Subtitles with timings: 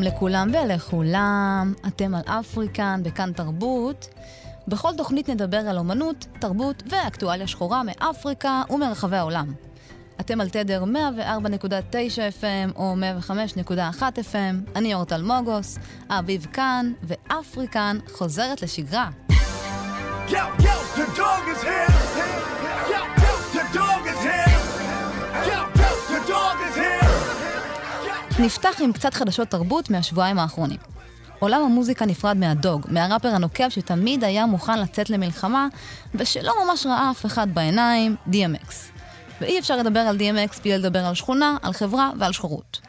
[0.00, 4.08] שלום לכולם ולכולם, אתם על אפריקן בכאן תרבות.
[4.68, 9.52] בכל תוכנית נדבר על אומנות, תרבות ואקטואליה שחורה מאפריקה ומרחבי העולם.
[10.20, 10.86] אתם על תדר 104.9
[12.40, 12.94] FM או
[13.28, 15.78] 105.1 FM, אני אורטל מוגוס,
[16.08, 19.08] האביב כאן, ואפריקן חוזרת לשגרה.
[20.28, 22.49] Yo, yo, the dog is here.
[28.40, 30.78] נפתח עם קצת חדשות תרבות מהשבועיים האחרונים.
[31.38, 35.68] עולם המוזיקה נפרד מהדוג, מהראפר הנוקב שתמיד היה מוכן לצאת למלחמה,
[36.14, 38.72] ושלא ממש ראה אף אחד בעיניים, DMX.
[39.40, 42.80] ואי אפשר לדבר על DMX בלי לדבר על שכונה, על חברה ועל שחורות.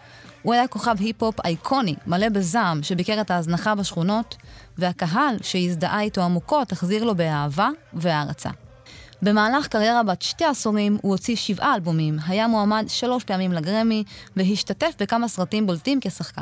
[0.41, 4.35] הוא היה כוכב היפ-הופ אייקוני, מלא בזעם, שביקר את ההזנחה בשכונות,
[4.77, 8.49] והקהל שהזדהה איתו עמוקות החזיר לו באהבה והערצה.
[9.21, 14.03] במהלך קריירה בת שתי עשורים הוא הוציא שבעה אלבומים, היה מועמד שלוש פעמים לגרמי,
[14.35, 16.41] והשתתף בכמה סרטים בולטים כשחקן.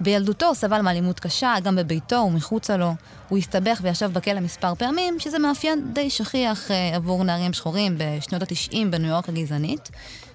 [0.00, 2.94] בילדותו סבל מאלימות קשה, גם בביתו ומחוצה לו.
[3.28, 8.42] הוא הסתבך וישב בכלא מספר פעמים, שזה מאפיין די שכיח uh, עבור נערים שחורים בשנות
[8.42, 9.90] ה-90 בניו יורק הגזענית.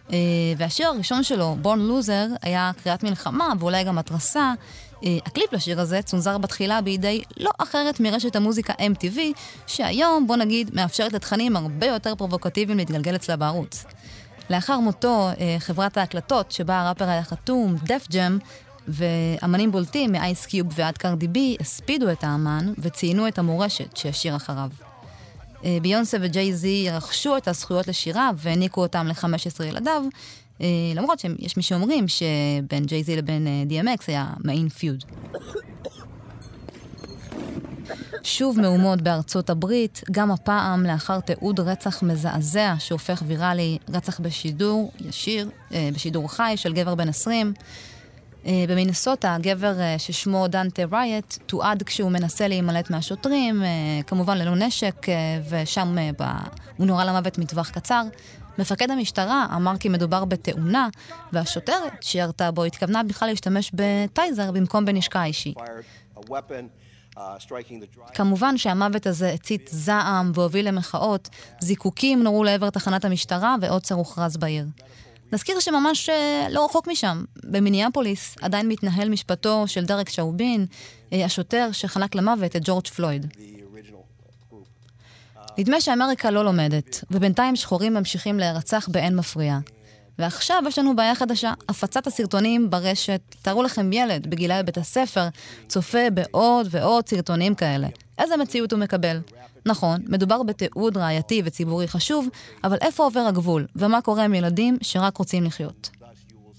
[0.08, 0.12] Uh,
[0.58, 4.54] והשיר הראשון שלו, בורן לוזר, היה קריאת מלחמה ואולי גם התרסה.
[5.02, 9.20] Uh, הקליפ לשיר הזה צונזר בתחילה בידי לא אחרת מרשת המוזיקה MTV,
[9.68, 13.86] שהיום, בוא נגיד, מאפשרת לתכנים הרבה יותר פרובוקטיביים להתגלגל אצלה בערוץ.
[14.50, 18.38] לאחר מותו, חברת ההקלטות שבה הראפר היה חתום, דף ג'ם,
[18.88, 24.70] ואמנים בולטים מאייס קיוב ועד קרדי בי הספידו את האמן וציינו את המורשת שהשאיר אחריו.
[25.66, 30.10] אה, ביונסה וג'יי זי רכשו את הזכויות לשירה והעניקו אותם ל-15 ילדיו, אה,
[30.96, 35.04] למרות שיש מי שאומרים שבין ג'יי זי לבין DMX אה, היה מעין פיוד.
[38.24, 45.50] שוב מהומות בארצות הברית, גם הפעם לאחר תיעוד רצח מזעזע שהופך ויראלי, רצח בשידור ישיר,
[45.72, 47.54] בשידור חי של גבר בן 20.
[48.48, 53.68] אה, במינסוטה, הגבר אה, ששמו דנטה רייט, תועד כשהוא מנסה להימלט מהשוטרים, אה,
[54.08, 55.06] כמובן ללא נשק,
[55.50, 55.96] ושם
[56.78, 58.04] הוא נורה למוות מטווח קצר.
[58.60, 60.90] מפקד המשטרה אמר כי מדובר בתאונה,
[61.34, 65.54] והשוטרת שירתה בו התכוונה בכלל להשתמש בטייזר במקום בנשקה אישי.
[68.14, 71.30] כמובן שהמוות הזה הצית זעם והוביל למחאות,
[71.60, 74.66] זיקוקים נורו לעבר תחנת המשטרה ועוצר הוכרז בעיר.
[75.32, 80.66] נזכיר שממש אה, לא רחוק משם, במיניאפוליס, עדיין מתנהל משפטו של דרק שאובין,
[81.14, 83.34] אה, השוטר שחנק למוות את ג'ורג' פלויד.
[85.58, 89.58] נדמה שאמריקה לא לומדת, ובינתיים שחורים ממשיכים להירצח באין מפריע.
[90.20, 93.22] ועכשיו יש לנו בעיה חדשה, הפצת הסרטונים ברשת.
[93.42, 95.28] תארו לכם ילד בגילי בית הספר
[95.68, 97.88] צופה בעוד ועוד סרטונים כאלה.
[98.18, 99.20] איזה מציאות הוא מקבל?
[99.66, 102.28] נכון, מדובר בתיעוד ראייתי וציבורי חשוב,
[102.64, 105.90] אבל איפה עובר הגבול, ומה קורה עם ילדים שרק רוצים לחיות?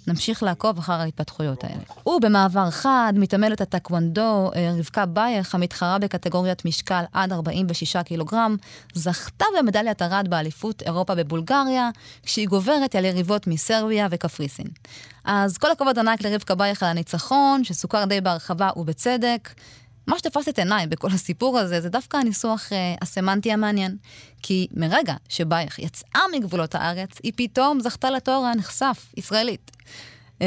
[0.08, 1.82] נמשיך לעקוב אחר ההתפתחויות האלה.
[2.06, 8.56] ובמעבר חד, מתעמלת הטקוונדו אה, רבקה בייך, המתחרה בקטגוריית משקל עד 46 קילוגרם,
[8.94, 11.90] זכתה במדליית ארד באליפות אירופה בבולגריה,
[12.22, 14.66] כשהיא גוברת על יריבות מסרביה וקפריסין.
[15.24, 19.48] אז כל הכבוד ענק לרבקה בייך על הניצחון, שסוכר די בהרחבה ובצדק.
[20.08, 23.96] מה שתפס את עיניי בכל הסיפור הזה זה דווקא הניסוח אה, הסמנטי המעניין.
[24.42, 29.70] כי מרגע שבייך יצאה מגבולות הארץ, היא פתאום זכתה לתואר הנחשף, ישראלית.
[30.42, 30.46] אה,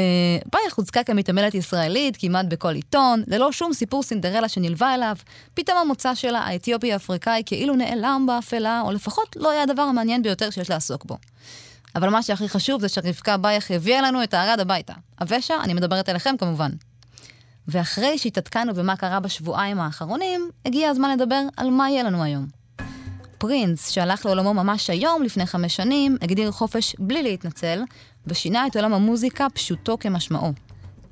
[0.52, 5.16] בייך הוצגה כמתעמלת ישראלית כמעט בכל עיתון, ללא שום סיפור סינדרלה שנלווה אליו.
[5.54, 10.70] פתאום המוצא שלה, האתיופי-אפריקאי, כאילו נעלם באפלה, או לפחות לא היה הדבר המעניין ביותר שיש
[10.70, 11.18] לעסוק בו.
[11.94, 14.94] אבל מה שהכי חשוב זה שרבקה בייך הביאה לנו את הארד הביתה.
[15.20, 16.70] הוושע, אני מדברת אליכם כמובן.
[17.68, 22.46] ואחרי שהתעדכנו במה קרה בשבועיים האחרונים, הגיע הזמן לדבר על מה יהיה לנו היום.
[23.38, 27.82] פרינס, שהלך לעולמו ממש היום, לפני חמש שנים, הגדיר חופש בלי להתנצל,
[28.26, 30.52] ושינה את עולם המוזיקה פשוטו כמשמעו.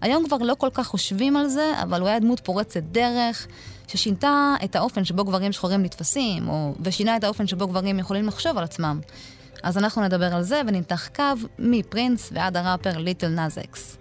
[0.00, 3.47] היום כבר לא כל כך חושבים על זה, אבל הוא היה דמות פורצת דרך,
[3.88, 6.75] ששינתה את האופן שבו גברים שחורים נתפסים, או...
[6.81, 9.00] ושינה את האופן שבו גברים יכולים לחשוב על עצמם.
[9.62, 11.23] אז אנחנו נדבר על זה ונמתח קו
[11.58, 14.00] מפרינס ועד הראפר ליטל נאזקס.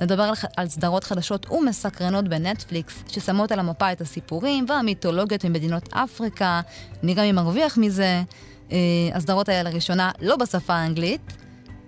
[0.00, 6.60] נדבר על, על סדרות חדשות ומסקרנות בנטפליקס, ששמות על המפה את הסיפורים והמיתולוגיות ממדינות אפריקה,
[7.02, 8.22] נראה מי מרוויח מזה.
[8.72, 8.76] אה,
[9.14, 11.32] הסדרות האלה לראשונה לא בשפה האנגלית.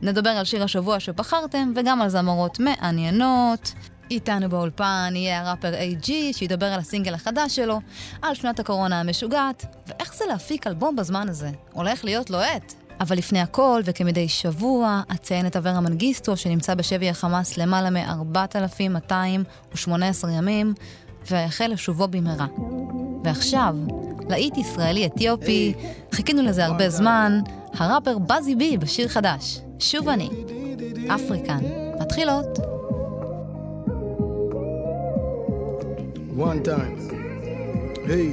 [0.03, 3.73] נדבר על שיר השבוע שבחרתם, וגם על זמרות מעניינות.
[4.11, 7.81] איתנו באולפן יהיה הראפר AG, שידבר על הסינגל החדש שלו,
[8.23, 11.51] על שנת הקורונה המשוגעת, ואיך זה להפיק אלבום בזמן הזה.
[11.73, 12.80] הולך להיות לוהט.
[13.01, 19.87] אבל לפני הכל, וכמדי שבוע, אציין את אברה מנגיסטו, שנמצא בשבי החמאס למעלה מ-4,218
[20.31, 20.75] ימים,
[21.31, 22.47] והחל לשובו במהרה.
[23.25, 23.75] ועכשיו,
[24.29, 25.75] להיט ישראלי אתיופי,
[26.13, 27.41] חיכינו לזה הרבה זמן,
[27.75, 30.29] הראפר בזי בי בשיר חדש, שוב אני,
[31.15, 31.59] אפריקן.
[32.01, 32.59] מתחילות.
[36.37, 36.95] One time.
[38.09, 38.29] Hey,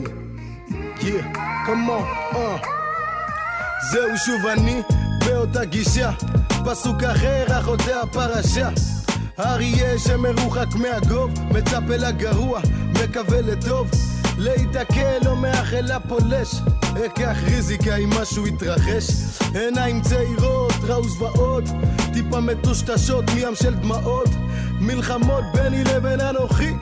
[1.04, 1.24] yeah,
[1.66, 2.06] come on,
[2.36, 2.87] uh.
[3.82, 4.82] זהו שוב אני
[5.26, 6.12] באותה גישה,
[6.66, 8.70] פסוק אחר החוטא הפרשה.
[9.40, 12.60] אריה שמרוחק מהגוב, מצפה לגרוע,
[13.04, 13.92] מקווה לטוב.
[14.38, 16.62] להיתקל לא מאחל לפולש.
[17.06, 19.04] אקח ריזיקה אם משהו יתרחש.
[19.56, 21.64] עיניים צעירות, ראו זוועות.
[22.14, 24.30] טיפה מטושטשות מים של דמעות.
[24.80, 26.74] מלחמות ביני לבין אנוכי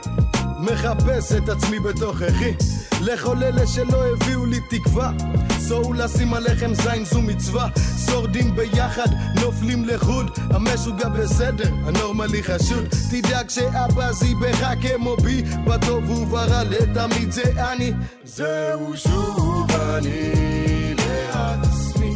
[0.60, 2.52] מחפש את עצמי בתוככי
[3.00, 5.12] לכל אלה שלא הביאו לי תקווה.
[5.58, 7.68] סעו לשים עליכם זין זו מצווה.
[8.06, 9.06] שורדים ביחד,
[9.40, 10.30] נופלים לחוד.
[10.50, 12.84] המשוגע בסדר, הנורמלי חשוד.
[13.10, 15.42] תדאג שאבא זיבך כמו בי.
[15.42, 17.92] בטוב וברע לתמיד זה אני.
[18.24, 22.14] זהו שוב אני לעצמי.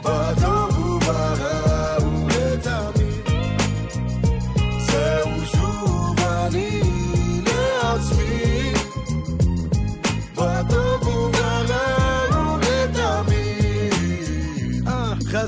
[0.00, 0.51] בטוב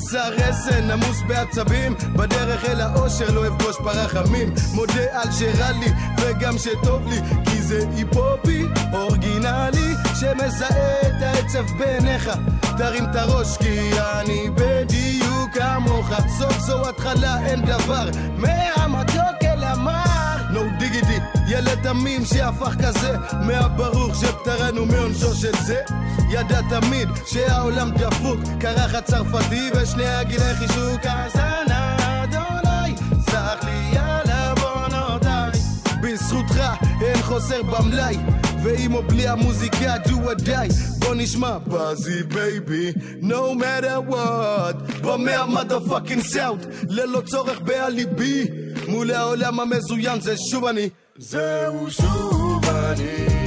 [0.04, 1.94] חסר רסן, עמוס בעצבים.
[2.12, 5.86] בדרך אל האושר לא אפגוש ברחמים מודה על שרע לי
[6.18, 12.30] וגם שטוב לי כי זה היפופי אורגינלי שמזהה את העצב בעיניך.
[12.78, 13.90] תרים את הראש כי
[14.20, 16.10] אני בדיוק כמוך.
[16.38, 18.08] סוף זו התחלה אין דבר.
[18.36, 20.24] מהמתוק אל המר.
[20.50, 21.18] נו no דיגידי
[21.48, 25.82] ילד תמים שהפך כזה מהברוך שפטרנו מעונשו של זה.
[26.30, 31.00] ידע תמיד שהעולם דפוק קרחת צרפתי ושני הגילי חישוק.
[31.02, 32.94] האזנה אדוני
[33.30, 35.60] סלח לי על עוונותיי.
[36.02, 36.62] בזכותך
[37.02, 38.16] אין חוסר במלאי
[38.62, 40.74] ועם או בלי המוזיקה do or die.
[40.98, 42.92] בוא נשמע בזי בייבי
[43.22, 45.02] no matter what.
[45.02, 48.46] במאה מotherfucking סאוט ללא צורך בעליבי
[48.88, 53.43] מול העולם המזוין זה שוב אני Zé Usuvari.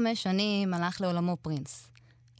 [0.00, 1.88] חמש שנים הלך לעולמו פרינס.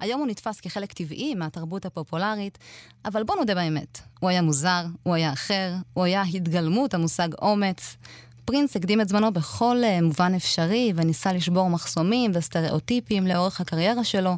[0.01, 2.59] היום הוא נתפס כחלק טבעי מהתרבות הפופולרית,
[3.05, 7.97] אבל בוא נודה באמת, הוא היה מוזר, הוא היה אחר, הוא היה התגלמות המושג אומץ.
[8.45, 14.37] פרינס הקדים את זמנו בכל אה, מובן אפשרי, וניסה לשבור מחסומים וסטריאוטיפים לאורך הקריירה שלו,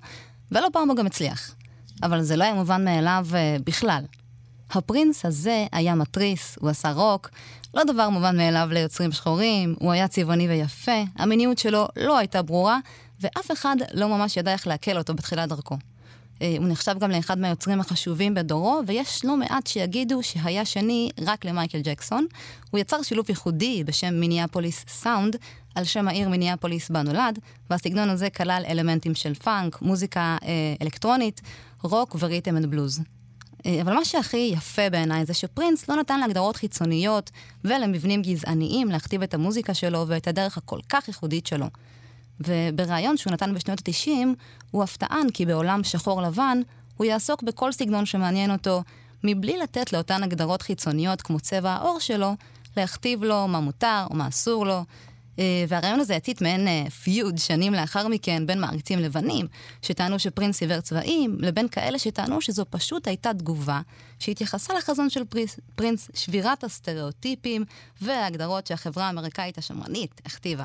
[0.52, 1.54] ולא פעם הוא גם הצליח.
[2.02, 4.04] אבל זה לא היה מובן מאליו אה, בכלל.
[4.70, 7.30] הפרינס הזה היה מתריס, הוא עשה רוק,
[7.74, 12.78] לא דבר מובן מאליו ליוצרים שחורים, הוא היה צבעוני ויפה, המיניות שלו לא הייתה ברורה,
[13.22, 15.76] ואף אחד לא ממש ידע איך לעכל אותו בתחילת דרכו.
[16.42, 21.44] אה, הוא נחשב גם לאחד מהיוצרים החשובים בדורו, ויש לא מעט שיגידו שהיה שני רק
[21.44, 22.26] למייקל ג'קסון.
[22.70, 25.36] הוא יצר שילוב ייחודי בשם מיניאפוליס סאונד,
[25.74, 27.38] על שם העיר מיניאפוליס בה נולד,
[27.70, 31.40] והסגנון הזה כלל אלמנטים של פאנק, מוזיקה אה, אלקטרונית,
[31.82, 33.00] רוק ו rhythm and blues.
[33.66, 37.30] אה, אבל מה שהכי יפה בעיניי זה שפרינס לא נתן להגדרות חיצוניות
[37.64, 41.66] ולמבנים גזעניים להכתיב את המוזיקה שלו ואת הדרך הכל כך ייחודית שלו.
[42.40, 44.10] ובריאיון שהוא נתן בשנות ה-90,
[44.70, 46.60] הוא אף טען כי בעולם שחור לבן,
[46.96, 48.82] הוא יעסוק בכל סגנון שמעניין אותו,
[49.24, 52.34] מבלי לתת לאותן הגדרות חיצוניות כמו צבע העור שלו,
[52.76, 54.84] להכתיב לו מה מותר או מה אסור לו.
[55.38, 59.46] אה, והרעיון הזה הצית מעין פיוד אה, שנים לאחר מכן בין מעריצים לבנים,
[59.82, 63.80] שטענו שפרינס עיוור צבעים, לבין כאלה שטענו שזו פשוט הייתה תגובה
[64.18, 67.64] שהתייחסה לחזון של פרינס, פרינס שבירת הסטריאוטיפים
[68.00, 70.64] וההגדרות שהחברה האמריקאית השמרנית הכתיבה.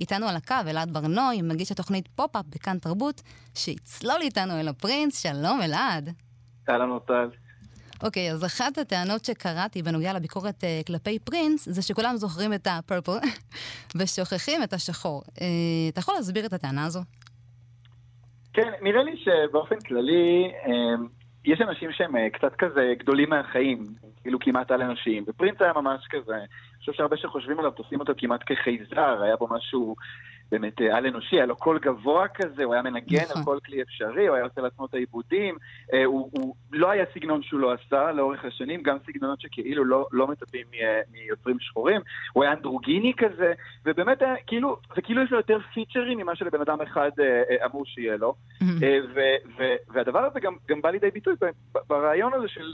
[0.00, 3.22] איתנו על הקו אלעד ברנוי, מגיש התוכנית פופ-אפ בכאן תרבות,
[3.54, 5.22] שיצלול איתנו אל הפרינס.
[5.22, 6.10] שלום אלעד.
[6.68, 7.28] אהלן אורטל.
[8.02, 12.77] אוקיי, אז אחת הטענות שקראתי בנוגע לביקורת אה, כלפי פרינס, זה שכולם זוכרים את ה
[12.77, 13.18] purple
[13.98, 15.22] ושוכחים את השחור.
[15.28, 15.42] אה,
[15.92, 17.00] אתה יכול להסביר את הטענה הזו?
[18.52, 20.70] כן, נראה לי שבאופן כללי, אמ,
[21.44, 23.86] יש אנשים שהם אה, קצת כזה גדולים מהחיים,
[24.22, 26.46] כאילו כמעט על אנושיים, ופרינס היה ממש כזה, אני
[26.78, 29.96] חושב שהרבה שחושבים עליו תופסים אותו כמעט כחייזר, היה בו משהו
[30.50, 33.38] באמת אה, על אנושי, היה לו קול גבוה כזה, הוא היה מנגן נכון.
[33.38, 35.56] על כל כלי אפשרי, הוא היה עושה לעצמו את העיבודים,
[35.92, 40.06] אה, הוא, הוא לא היה סגנון שהוא לא עשה לאורך השנים, גם סגנונות שכאילו לא,
[40.12, 40.66] לא מצפים
[41.12, 42.00] מיוצרים שחורים,
[42.32, 43.52] הוא היה אנדרוגיני כזה,
[43.84, 48.16] ובאמת היה כאילו, וכאילו יש לו יותר פיצ'רים ממה שלבן אדם אחד אה, אמור שיהיה
[48.16, 48.34] לו,
[49.14, 49.24] ו,
[49.58, 51.34] ו, והדבר הזה גם, גם בא לידי ביטוי
[51.88, 52.72] ברעיון הזה של...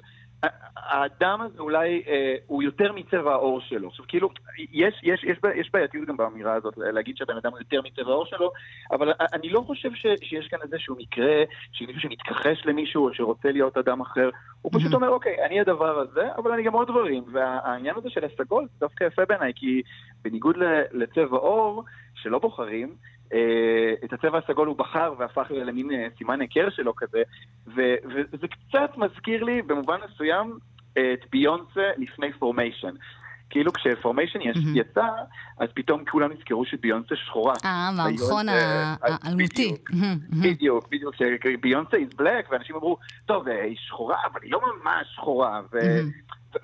[0.76, 3.88] האדם הזה אולי אה, הוא יותר מצבע העור שלו.
[3.88, 7.80] עכשיו, כאילו, יש, יש, יש, יש בעייתיות גם באמירה הזאת, להגיד שהבן אדם הוא יותר
[7.84, 8.50] מצבע העור שלו,
[8.90, 13.52] אבל אני לא חושב ש, שיש כאן איזשהו מקרה של מישהו שמתכחש למישהו או שרוצה
[13.52, 14.30] להיות אדם אחר.
[14.62, 17.24] הוא פשוט אומר, אוקיי, אני הדבר הזה, אבל אני גם עוד דברים.
[17.32, 19.82] והעניין הזה של הסגול זה דווקא יפה בעיניי, כי
[20.22, 20.56] בניגוד
[20.92, 21.84] לצבע עור,
[22.14, 22.94] שלא בוחרים,
[24.04, 27.22] את הצבע הסגול הוא בחר והפך למין אה, סימן היכר שלו כזה,
[27.66, 30.58] וזה קצת מזכיר לי במובן מסוים
[30.92, 32.94] את ביונסה לפני פורמיישן.
[33.50, 34.38] כאילו כשפורמיישן
[34.74, 35.06] יצא,
[35.58, 37.54] אז פתאום כולם נזכרו שביונסה שחורה.
[37.64, 39.74] אה, מהמכון אה, האלמותי.
[40.42, 45.60] בדיוק, בדיוק, שביונסה is black, ואנשים אמרו, טוב, היא שחורה, אבל היא לא ממש שחורה.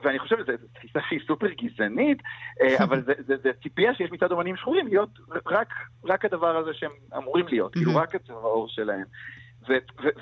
[0.02, 2.18] ואני חושב שזו תפיסה שהיא סופר גזענית,
[2.62, 5.74] אה, אבל זו ציפייה שיש מצד אומנים שחורים להיות רק,
[6.04, 9.04] רק הדבר הזה שהם אמורים להיות, כאילו רק הצבע העור שלהם.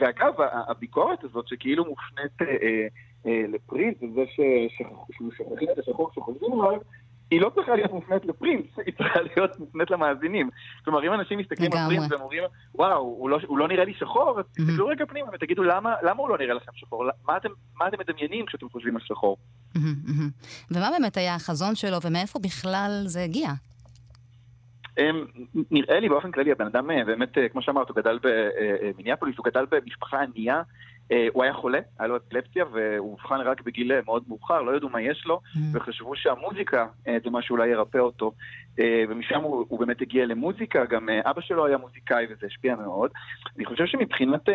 [0.00, 0.32] ואגב,
[0.68, 2.86] הביקורת הזאת שכאילו מופנית אה,
[3.26, 6.80] אה, לפרינט, וזה ששוכחים את השחור שחוזרים עליו,
[7.30, 10.50] היא לא צריכה להיות מופנית לפרינס, היא צריכה להיות מופנית למאזינים.
[10.84, 12.42] כלומר, אם אנשים מסתכלים על פרינס ואומרים,
[12.74, 16.22] וואו, הוא לא, הוא לא נראה לי שחור, אז תסתכלו רגע פנימה ותגידו, למה, למה
[16.22, 17.04] הוא לא נראה לכם שחור?
[17.26, 19.36] מה אתם, מה אתם מדמיינים כשאתם חושבים על שחור?
[20.70, 23.50] ומה באמת היה החזון שלו, ומאיפה בכלל זה הגיע?
[24.98, 25.24] אמ,
[25.70, 29.44] נראה לי באופן כללי, הבן אדם אה, באמת, אה, כמו שאמרת, הוא גדל במיניאפוליס, הוא
[29.44, 30.62] גדל במשפחה ענייה.
[31.12, 34.76] אה, הוא היה חולה, היה לו אפילפסיה, והוא אובחן רק בגיל אה, מאוד מאוחר, לא
[34.76, 35.58] ידעו מה יש לו, mm.
[35.72, 38.32] וחשבו שהמוזיקה אה, זה מה שאולי ירפא אותו.
[39.08, 43.10] ומשם הוא, הוא באמת הגיע למוזיקה, גם אבא שלו היה מוזיקאי וזה השפיע מאוד.
[43.56, 44.48] אני חושב שמבחינת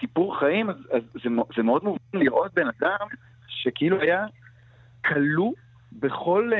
[0.00, 3.06] סיפור חיים, אז, אז זה, זה מאוד מובן לראות בן אדם
[3.48, 4.26] שכאילו היה
[5.04, 5.52] כלוא
[5.92, 6.50] בכל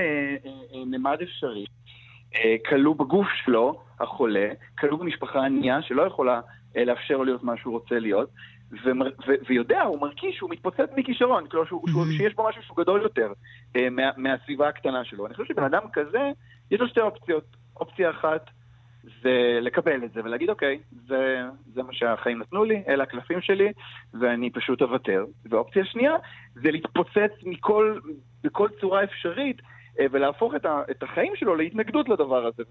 [0.87, 1.67] ממד אפשרי.
[2.69, 4.49] כלוא בגוף שלו, החולה,
[4.79, 6.41] כלוא במשפחה ענייה שלא יכולה
[6.77, 8.31] לאפשר לו להיות מה שהוא רוצה להיות,
[9.49, 12.17] ויודע, הוא מרגיש שהוא מתפוצץ מכישרון, כלומר שהוא, mm-hmm.
[12.17, 13.33] שיש בו משהו שהוא גדול יותר
[13.77, 15.27] אה, מה, מהסביבה הקטנה שלו.
[15.27, 16.31] אני חושב שבן אדם כזה,
[16.71, 17.45] יש לו שתי אופציות.
[17.77, 18.51] אופציה אחת
[19.23, 21.43] זה לקבל את זה ולהגיד, אוקיי, זה,
[21.75, 23.73] זה מה שהחיים נתנו לי, אלה הקלפים שלי,
[24.21, 25.25] ואני פשוט אוותר.
[25.51, 26.13] ואופציה שנייה
[26.55, 27.99] זה להתפוצץ מכל,
[28.45, 29.57] בכל צורה אפשרית
[30.01, 32.63] ולהפוך את, ה, את החיים שלו להתנגדות לדבר הזה.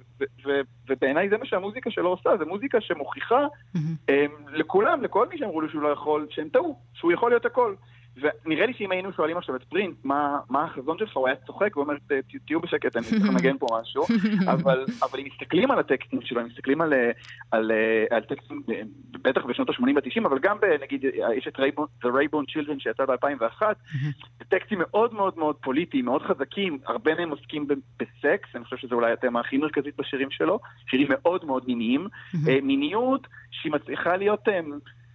[0.89, 4.11] ובעיניי זה מה שהמוזיקה שלו עושה, זו מוזיקה שמוכיחה mm-hmm.
[4.51, 7.75] לכולם, לכל מי שאמרו לו שהוא לא יכול, שהם טעו, שהוא יכול להיות הכל.
[8.17, 11.77] ונראה לי שאם היינו שואלים עכשיו את פרינט, מה, מה החזון שלך, הוא היה צוחק
[11.77, 11.93] ואומר,
[12.45, 14.03] תהיו בשקט, אני צריך לנגן פה משהו,
[14.53, 16.93] אבל, אבל אם מסתכלים על הטקסטים שלו, אם מסתכלים על,
[17.51, 17.71] על,
[18.09, 18.63] על טקסטים,
[19.11, 21.05] בטח בשנות ה-80 ו-90, אבל גם, נגיד,
[21.37, 21.59] יש את
[22.03, 23.61] The Raybone Children שיצא ב-2001,
[24.53, 27.67] טקסטים מאוד מאוד מאוד פוליטיים, מאוד חזקים, הרבה מהם עוסקים
[27.99, 32.07] בסקס, אני חושב שזו אולי התמה הכי מרכזית בשירים שלו, שירים מאוד מאוד מיניים,
[32.63, 34.47] מיניות שהיא מצליחה להיות...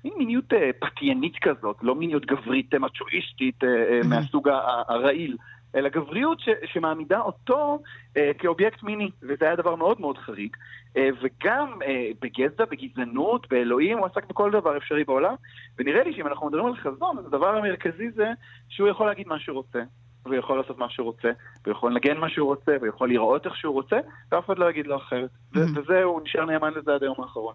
[0.04, 4.48] מין מיניות אה, פתיינית כזאת, לא מיניות גברית אה, מצ'ואיסטית אה, אה, מהסוג
[4.88, 5.36] הרעיל,
[5.74, 7.82] אלא גבריות ש, שמעמידה אותו
[8.16, 10.56] אה, כאובייקט מיני, וזה היה דבר מאוד מאוד חריג.
[10.96, 15.34] אה, וגם אה, בגזע, בגזענות, באלוהים, הוא עסק בכל דבר אפשרי בעולם,
[15.78, 18.30] ונראה לי שאם אנחנו מדברים על חזון, אז הדבר המרכזי זה
[18.68, 19.82] שהוא יכול להגיד מה שהוא רוצה.
[20.28, 21.28] והוא יכול לעשות מה שהוא רוצה,
[21.64, 23.96] והוא יכול לנגן מה שהוא רוצה, והוא יכול לראות איך שהוא רוצה,
[24.32, 25.30] ואף אחד לא יגיד לו אחרת.
[25.54, 27.54] ו- וזה, הוא נשאר נאמן לזה עד היום האחרון.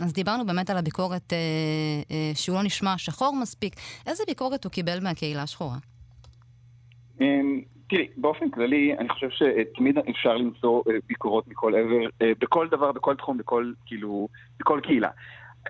[0.00, 1.38] אז דיברנו באמת על הביקורת אה,
[2.10, 3.74] אה, שהוא לא נשמע שחור מספיק.
[4.06, 5.76] איזה ביקורת הוא קיבל מהקהילה השחורה?
[7.20, 12.68] אמ, תראי, באופן כללי, אני חושב שתמיד אפשר למצוא אה, ביקורות מכל עבר, אה, בכל
[12.70, 14.28] דבר, בכל תחום, בכל, כאילו,
[14.60, 15.10] בכל קהילה.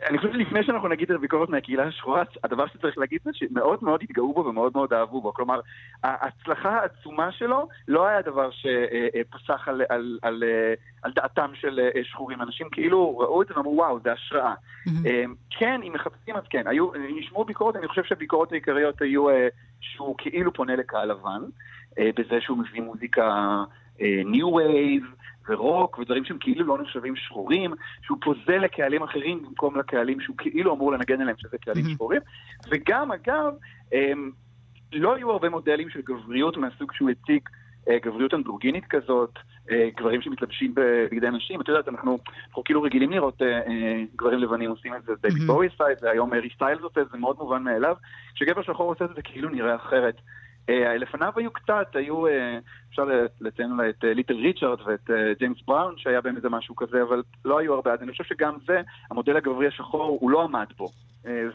[0.09, 4.03] אני חושב שלפני שאנחנו נגיד את הביקורת מהקהילה השחורה, הדבר שצריך להגיד זה שמאוד מאוד
[4.03, 5.35] התגאו בו ומאוד מאוד אהבו בו.
[5.35, 5.61] כלומר,
[6.03, 10.43] ההצלחה העצומה שלו לא היה דבר שפסח על, על, על,
[11.03, 12.43] על דעתם של אה, שחורים.
[12.43, 14.55] אנשים כאילו ראו את זה ואמרו, וואו, זה השראה.
[14.89, 16.67] אמ, כן, אם מחפשים אז כן.
[16.67, 19.49] היו, נשמעו ביקורות, אני חושב שהביקורות העיקריות היו אה,
[19.81, 21.43] שהוא כאילו פונה לקהל לבן,
[21.99, 23.57] אה, בזה שהוא מביא מוזיקה
[24.25, 25.03] new wave.
[25.49, 30.75] ורוק ודברים שהם כאילו לא נחשבים שחורים, שהוא פוזל לקהלים אחרים במקום לקהלים שהוא כאילו
[30.75, 32.21] אמור לנגן אליהם, שזה קהלים שחורים.
[32.71, 33.53] וגם, אגב,
[33.93, 34.31] הם,
[34.93, 37.49] לא היו הרבה מודלים של גבריות מהסוג שהוא הציג,
[37.89, 39.39] אה, גבריות אנדרוגינית כזאת,
[39.71, 41.61] אה, גברים שמתלבשים בבגדי נשים.
[41.61, 42.19] את יודעת, אנחנו,
[42.49, 46.11] אנחנו כאילו רגילים לראות אה, גברים לבנים עושים את זה, דייוויד בואי עשה את זה,
[46.11, 47.97] היום הארי סטיילס עושה את זה, מאוד מובן מאליו.
[48.35, 50.15] כשגבר שחור עושה את זה, זה כאילו נראה אחרת.
[50.71, 52.31] אה, לפניו היו קצת, היו, אה,
[52.91, 53.05] אפשר
[53.41, 57.23] לציין אולי את ליטל אה, ריצ'רד ואת ג'יימס בראון, שהיה בהם איזה משהו כזה, אבל
[57.45, 57.93] לא היו הרבה.
[57.93, 60.89] אז אני חושב שגם זה, המודל הגברי השחור, הוא לא עמד בו.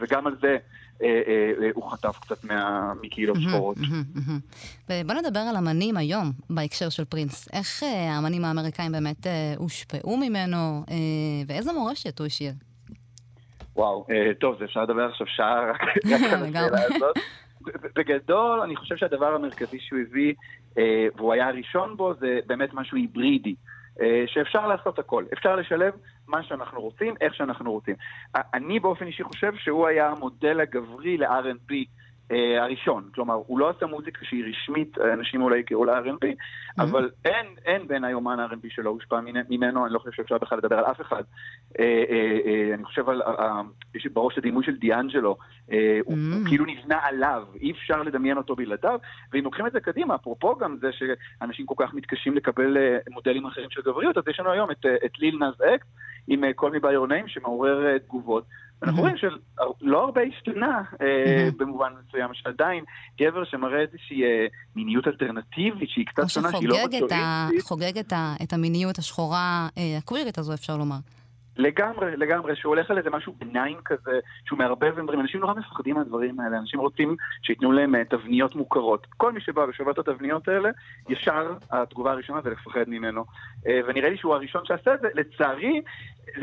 [0.00, 0.56] וגם על זה
[1.74, 3.76] הוא חטף קצת מה, מקהילות שחורות.
[4.88, 7.48] בוא נדבר על אמנים היום, בהקשר של פרינס.
[7.52, 10.84] איך האמנים האמריקאים באמת הושפעו ממנו,
[11.46, 12.52] ואיזה מורשת הוא השאיר?
[13.76, 14.06] וואו,
[14.40, 16.12] טוב, זה אפשר לדבר עכשיו שעה רק על
[16.44, 17.18] השאלה הזאת.
[17.96, 20.34] בגדול, אני חושב שהדבר המרכזי שהוא הביא,
[20.78, 23.54] אה, והוא היה הראשון בו, זה באמת משהו היברידי.
[24.00, 25.92] אה, שאפשר לעשות הכל, אפשר לשלב
[26.26, 27.94] מה שאנחנו רוצים, איך שאנחנו רוצים.
[28.54, 31.74] אני באופן אישי חושב שהוא היה המודל הגברי ל-R&B
[32.32, 33.08] אה, הראשון.
[33.14, 36.82] כלומר, הוא לא עשה מוזיקה שהיא רשמית, אנשים אולי יקראו לה R&B, mm-hmm.
[36.82, 40.78] אבל אין, אין בין היומן R&B שלא הושפע ממנו, אני לא חושב שאפשר בכלל לדבר
[40.78, 41.22] על אף אחד.
[41.78, 43.62] אה, אה, אה, אני חושב על, אה,
[43.94, 45.36] יש בראש הדימוי של דיאנג'לו,
[45.72, 48.98] אה, הוא, הוא כאילו נבנה עליו, אי אפשר לדמיין אותו בלעדיו,
[49.32, 53.46] ואם לוקחים את זה קדימה, אפרופו גם זה שאנשים כל כך מתקשים לקבל אה, מודלים
[53.46, 55.86] אחרים של גבריות, אז יש לנו היום את, אה, את ליל נאז אקס,
[56.28, 58.44] עם אה, כל מיני ביורנאים שמעורר אה, תגובות.
[58.82, 62.84] אנחנו רואים שלא הרבה השתנה אה, במובן מסוים, שעדיין
[63.20, 67.62] גבר שמראה איזושהי אה, מיניות אלטרנטיבית שהיא קצת שונה, שהיא לא מצוריסטית.
[67.62, 67.98] חוגג
[68.42, 70.96] את המיניות השחורה הקווירית הזו, אפשר לומר.
[71.58, 75.20] לגמרי, לגמרי, שהוא הולך על איזה משהו ביניים כזה, שהוא מערבב עם דברים.
[75.20, 79.06] אנשים נורא מפחדים מהדברים האלה, אנשים רוצים שייתנו להם uh, תבניות מוכרות.
[79.16, 80.70] כל מי שבא ושובר את התבניות האלה,
[81.08, 83.24] ישר התגובה הראשונה זה לפחד ממנו.
[83.64, 85.08] Uh, ונראה לי שהוא הראשון שעשה את זה.
[85.14, 85.82] לצערי,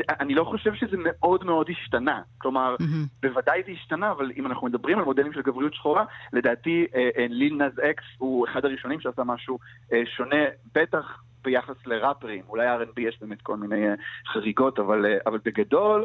[0.08, 2.20] אני לא חושב שזה מאוד מאוד השתנה.
[2.38, 3.20] כלומר, mm-hmm.
[3.22, 6.86] בוודאי זה השתנה, אבל אם אנחנו מדברים על מודלים של גבריות שחורה, לדעתי
[7.28, 9.58] ליל נאז אקס הוא אחד הראשונים שעשה משהו
[9.90, 12.42] uh, שונה, בטח ביחס לראפרים.
[12.48, 13.86] אולי R&B יש באמת כל מיני
[14.32, 16.04] חריגות, אבל, אבל בגדול,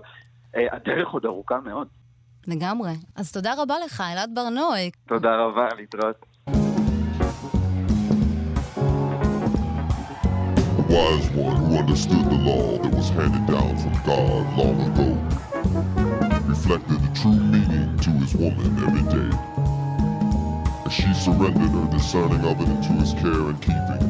[0.54, 1.88] הדרך עוד ארוכה מאוד.
[2.48, 2.92] לגמרי.
[3.16, 4.92] אז תודה רבה לך, אלעד ברנועי.
[5.08, 6.26] תודה רבה, להתראות.
[10.92, 15.10] wise one who understood the law that was handed down from God long ago,
[16.54, 19.32] reflected the true meaning to his woman every day.
[20.86, 24.04] As she surrendered her discerning of it into his care and keeping,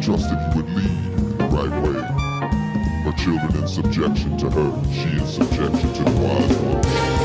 [0.00, 2.00] trusted would lead the right way.
[3.04, 7.19] Her children in subjection to her, she in subjection to the wise one.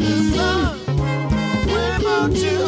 [0.00, 2.59] We're about you?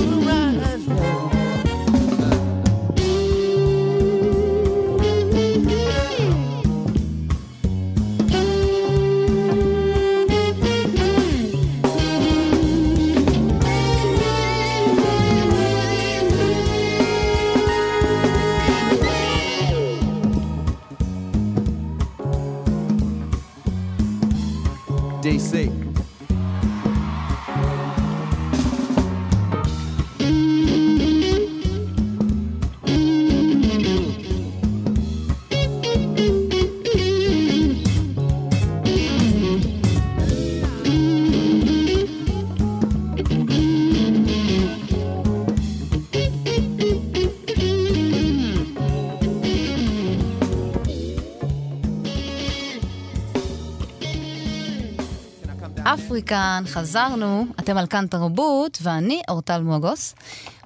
[56.58, 60.14] אפריקן, חזרנו, אתם על כאן תרבות, ואני אורטל מוגוס.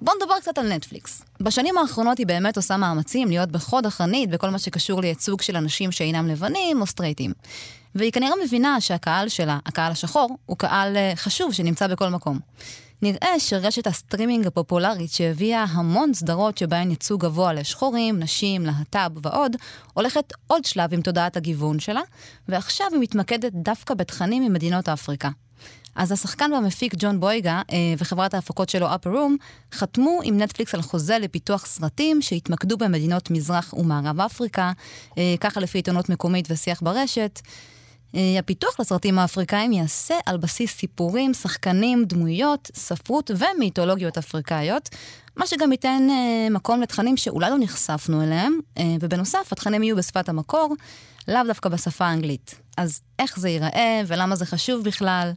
[0.00, 1.24] בואו נדבר קצת על נטפליקס.
[1.40, 5.92] בשנים האחרונות היא באמת עושה מאמצים להיות בחוד החנית בכל מה שקשור לייצוג של אנשים
[5.92, 7.32] שאינם לבנים או סטרייטים.
[7.94, 12.38] והיא כנראה מבינה שהקהל שלה, הקהל השחור, הוא קהל אה, חשוב שנמצא בכל מקום.
[13.02, 19.56] נראה שרשת הסטרימינג הפופולרית שהביאה המון סדרות שבהן ייצוג גבוה לשחורים, נשים, להט"ב ועוד,
[19.94, 22.02] הולכת עוד שלב עם תודעת הגיוון שלה,
[22.48, 25.28] ועכשיו היא מתמקדת דווקא בתכנים ממדינות אפריקה.
[25.96, 29.32] אז השחקן והמפיק ג'ון בויגה אה, וחברת ההפקות שלו Upper Room
[29.74, 34.72] חתמו עם נטפליקס על חוזה לפיתוח סרטים שהתמקדו במדינות מזרח ומערב אפריקה,
[35.18, 37.40] אה, ככה לפי עיתונות מקומית ושיח ברשת.
[38.14, 44.88] אה, הפיתוח לסרטים האפריקאים ייעשה על בסיס סיפורים, שחקנים, דמויות, ספרות ומיתולוגיות אפריקאיות,
[45.36, 46.08] מה שגם ייתן
[46.50, 48.58] מקום לתכנים שאולי לא נחשפנו אליהם,
[49.00, 50.74] ובנוסף, התכנים יהיו בשפת המקור,
[51.28, 52.60] לאו דווקא בשפה האנגלית.
[52.76, 55.30] אז איך זה ייראה ולמה זה חשוב בכלל?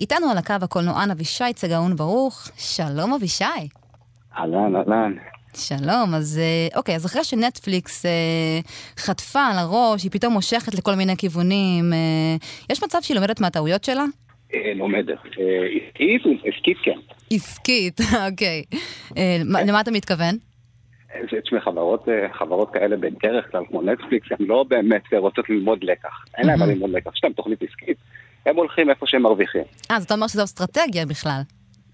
[0.00, 2.48] איתנו על הקו הקולנוען אבישי צגאון ברוך.
[2.58, 3.44] שלום אבישי.
[4.38, 5.12] אהלן, אהלן.
[5.56, 8.10] שלום, אז אה, אוקיי, אז אחרי שנטפליקס אה,
[8.98, 11.98] חטפה על הראש, היא פתאום מושכת לכל מיני כיוונים, אה,
[12.70, 14.04] יש מצב שהיא לומדת מהטעויות שלה?
[14.54, 15.08] אה, לומדת.
[15.08, 15.44] אה,
[15.88, 16.22] עסקית,
[16.54, 16.98] עסקית כן.
[17.36, 18.62] עסקית, אוקיי.
[19.16, 20.36] אה, מה- למה אתה מתכוון?
[21.44, 26.24] תשמעי, חברות, אה, חברות כאלה בדרך כלל, כמו נטפליקס, הן לא באמת רוצות ללמוד לקח.
[26.38, 27.10] אין להם מה ללמוד לקח.
[27.14, 27.96] יש להם תוכנית עסקית,
[28.46, 29.62] הם הולכים איפה שהם מרוויחים.
[29.90, 31.40] אה, אז אתה אומר שזו אסטרטגיה בכלל.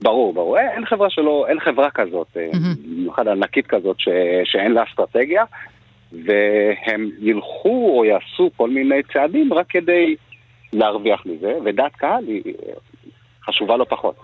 [0.03, 0.59] ברור, ברור.
[0.59, 2.51] אין, אין חברה שלא, אין חברה כזאת, אה.
[2.85, 4.09] במיוחד ענקית כזאת, ש,
[4.45, 5.45] שאין לה אסטרטגיה,
[6.13, 10.17] והם ילכו או יעשו כל מיני צעדים רק כדי
[10.73, 12.43] להרוויח מזה, ודעת קהל היא
[13.51, 14.15] חשובה לא פחות.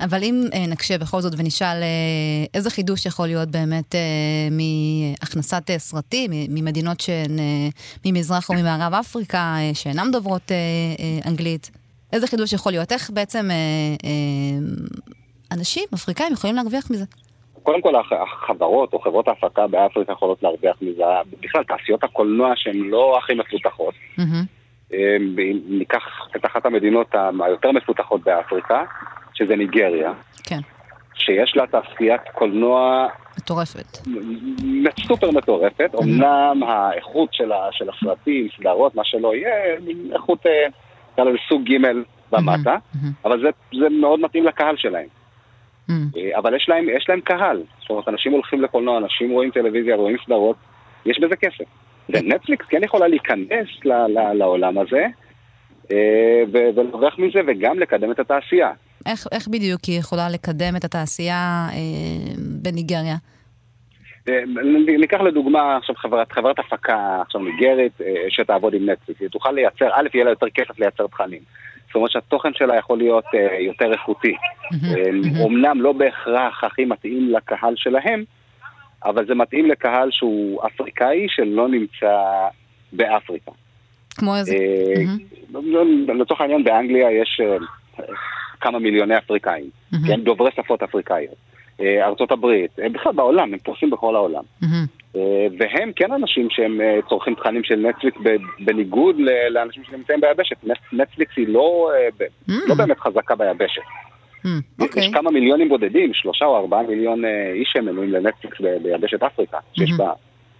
[0.00, 1.88] אבל אם אה, נקשה בכל זאת ונשאל אה,
[2.54, 4.00] איזה חידוש יכול להיות באמת אה,
[4.50, 7.36] מהכנסת סרטים ממדינות שהן
[8.06, 10.50] ממזרח או ממערב אפריקה, שאינן דוברות
[11.26, 11.70] אנגלית,
[12.12, 12.92] איזה חידוש יכול להיות?
[12.92, 13.48] איך בעצם
[15.52, 17.04] אנשים אפריקאים יכולים להרוויח מזה?
[17.62, 21.02] קודם כל הח- החברות או חברות ההפקה באפריקה יכולות להרוויח מזה,
[21.40, 23.94] בכלל תעשיות הקולנוע שהן לא הכי מפותחות.
[24.18, 24.44] מהמם,
[24.92, 25.36] אם
[25.68, 26.02] ניקח
[26.36, 28.84] את אחת המדינות היותר מפותחות באפריקה,
[29.34, 30.12] שזה ניגריה,
[30.44, 30.58] כן,
[31.14, 33.98] שיש לה תעשיית קולנוע מטורפת.
[35.06, 37.52] סופר מטורפת, אמנם האיכות של,
[37.88, 39.76] הסרטים, סדרות, מה שלא יהיה,
[40.12, 40.66] איכות, אה,
[41.12, 41.76] נקרא לזה סוג ג'
[42.32, 42.76] ומטה,
[43.24, 43.48] אבל זה,
[43.80, 45.08] זה מאוד מתאים לקהל שלהם.
[45.90, 49.96] אה, אבל יש להם, יש להם קהל, זאת אומרת, אנשים הולכים לקולנוע, אנשים רואים טלוויזיה,
[49.96, 50.56] רואים סדרות,
[51.06, 51.64] יש בזה כסף.
[52.08, 55.06] ונטפליקס כן יכולה להיכנס ל, ל, לעולם הזה,
[55.92, 58.70] אה, ו- ולהרוויח מזה, וגם לקדם את התעשייה.
[59.06, 63.16] איך, איך בדיוק היא יכולה לקדם את התעשייה אה, בניגריה?
[64.28, 64.42] אה,
[64.98, 69.88] ניקח לדוגמה עכשיו חברת, חברת הפקה עכשיו ניגרית אה, שתעבוד עם נטפליקס, היא תוכל לייצר,
[69.92, 71.40] א', יהיה לה יותר כסף לייצר תכנים.
[71.86, 73.24] זאת אומרת שהתוכן שלה יכול להיות
[73.60, 74.36] יותר איכותי.
[75.40, 78.24] אומנם לא בהכרח הכי מתאים לקהל שלהם,
[79.04, 82.16] אבל זה מתאים לקהל שהוא אפריקאי שלא נמצא
[82.92, 83.50] באפריקה.
[84.14, 84.54] כמו איזה...
[84.56, 85.02] אה,
[85.50, 86.20] מהמם.
[86.20, 87.56] לצורך העניין באנגליה יש אה,
[88.60, 90.06] כמה מיליוני אפריקאים, מהמם.
[90.06, 91.34] כן, דוברי שפות אפריקאיות.
[91.80, 94.42] אה, ארצות הברית, בכלל בעולם, הם פורסים בכל העולם.
[95.58, 98.18] והם כן אנשים שהם צורכים תכנים של נטפליקס
[98.64, 99.16] בניגוד
[99.50, 100.56] לאנשים שנמצאים ביבשת.
[100.64, 101.90] נט- נטפליקס היא לא.
[102.68, 103.82] לא באמת חזקה ביבשת.
[104.44, 105.12] מהמם, יש אוקיי.
[105.12, 109.90] כמה מיליונים בודדים, שלושה או ארבעה מיליון אה, איש שהם מנויים לנטפליקס ביבשת אפריקה, שיש
[109.90, 109.98] מהמם.
[110.04, 110.12] בה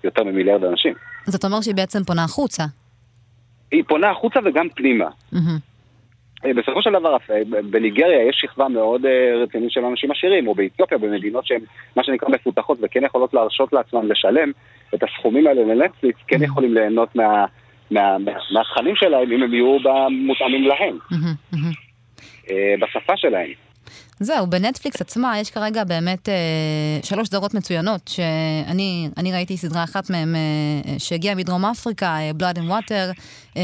[0.05, 0.95] יותר ממיליארד אנשים.
[1.29, 2.65] אז אתה אומר שהיא בעצם פונה החוצה.
[3.73, 5.09] היא פונה החוצה וגם פנימה.
[6.45, 7.41] אה, בסופו של דבר, אה,
[7.71, 9.03] בניגריה יש שכבה מאוד
[9.43, 11.61] רצינית של אנשים עשירים, או באתיופיה, במדינות שהן
[11.97, 14.51] מה שנקרא מפותחות וכן יכולות להרשות לעצמם לשלם
[14.95, 17.45] את הסכומים האלה לנטפליקס, כן יכולים ליהנות מה-
[17.91, 19.77] מה- מה- מהתכנים שלהם אם הם יהיו
[20.11, 21.73] מותאמים להם, מהמם, מהמם.
[22.51, 23.51] אה, בשפה שלהם.
[24.21, 26.35] זהו, בנטפליקס עצמה יש כרגע באמת אה,
[27.03, 30.41] שלוש סדרות מצוינות, שאני אני ראיתי סדרה אחת מהן אה,
[30.99, 33.21] שהגיעה מדרום אפריקה, אה, Blood and Water,
[33.57, 33.63] אה,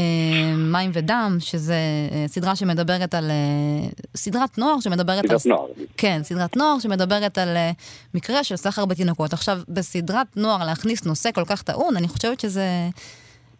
[0.57, 1.75] מים ודם, שזה
[2.11, 3.31] אה, סדרה שמדברת על...
[3.31, 5.51] אה, סדרת נוער שמדברת סדרת על...
[5.51, 5.67] נוער.
[5.97, 7.71] כן, סדרת נוער שמדברת על אה,
[8.13, 9.33] מקרה של סחר בתינוקות.
[9.33, 12.89] עכשיו, בסדרת נוער להכניס נושא כל כך טעון, אני חושבת שזה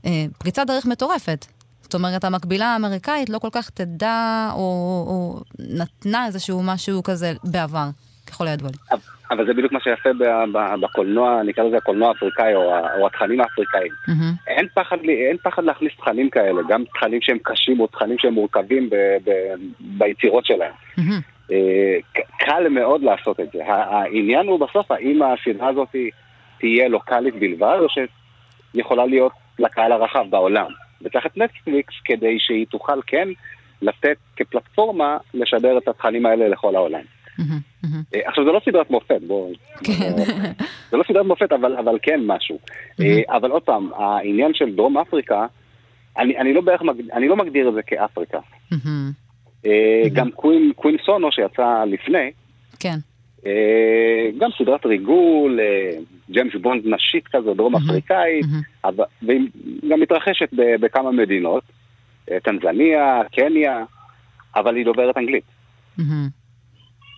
[0.05, 1.45] אה, פריצת דרך מטורפת.
[1.89, 4.59] זאת אומרת, המקבילה האמריקאית לא כל כך תדע או,
[5.07, 7.87] או נתנה איזשהו משהו כזה בעבר,
[8.27, 8.97] ככל הידוע לי.
[9.31, 10.09] אבל זה בדיוק מה שיפה
[10.81, 12.61] בקולנוע, נקרא לזה הקולנוע האפריקאי או,
[12.99, 13.91] או התכנים האפריקאים.
[13.91, 14.47] Mm-hmm.
[14.47, 18.89] אין, פחד, אין פחד להכניס תכנים כאלה, גם תכנים שהם קשים או תכנים שהם מורכבים
[18.89, 19.31] ב, ב,
[19.79, 20.73] ביצירות שלהם.
[20.97, 21.53] Mm-hmm.
[22.39, 23.59] קל מאוד לעשות את זה.
[23.65, 25.95] העניין הוא בסוף, האם הסדרה הזאת
[26.59, 30.71] תהיה לוקאלית בלבד, או שיכולה להיות לקהל הרחב בעולם.
[31.01, 33.27] וצריך את נטפליקס כדי שהיא תוכל כן
[33.81, 37.01] לתת כפלטפורמה לשדר את התכנים האלה לכל העולם.
[38.15, 39.51] אה, עכשיו זה לא סדרת מופת, בואו...
[39.83, 40.11] כן.
[40.91, 42.59] זה לא סדרת מופת, אבל, אבל כן משהו.
[43.01, 45.45] אה, אבל עוד פעם, העניין של דרום אפריקה,
[46.17, 46.81] אני, אני, לא, בערך,
[47.13, 48.39] אני לא מגדיר את זה כאפריקה.
[49.65, 52.31] אה, גם קווין, קווין סונו שיצא לפני,
[52.79, 52.95] כן.
[54.37, 55.59] גם סדרת ריגול,
[56.31, 58.45] ג'יימס בונד נשית כזו, דרום אפריקאית,
[59.21, 59.49] והיא
[59.89, 61.63] גם מתרחשת בכמה מדינות,
[62.43, 63.83] טנזניה, קניה,
[64.55, 65.43] אבל היא דוברת אנגלית.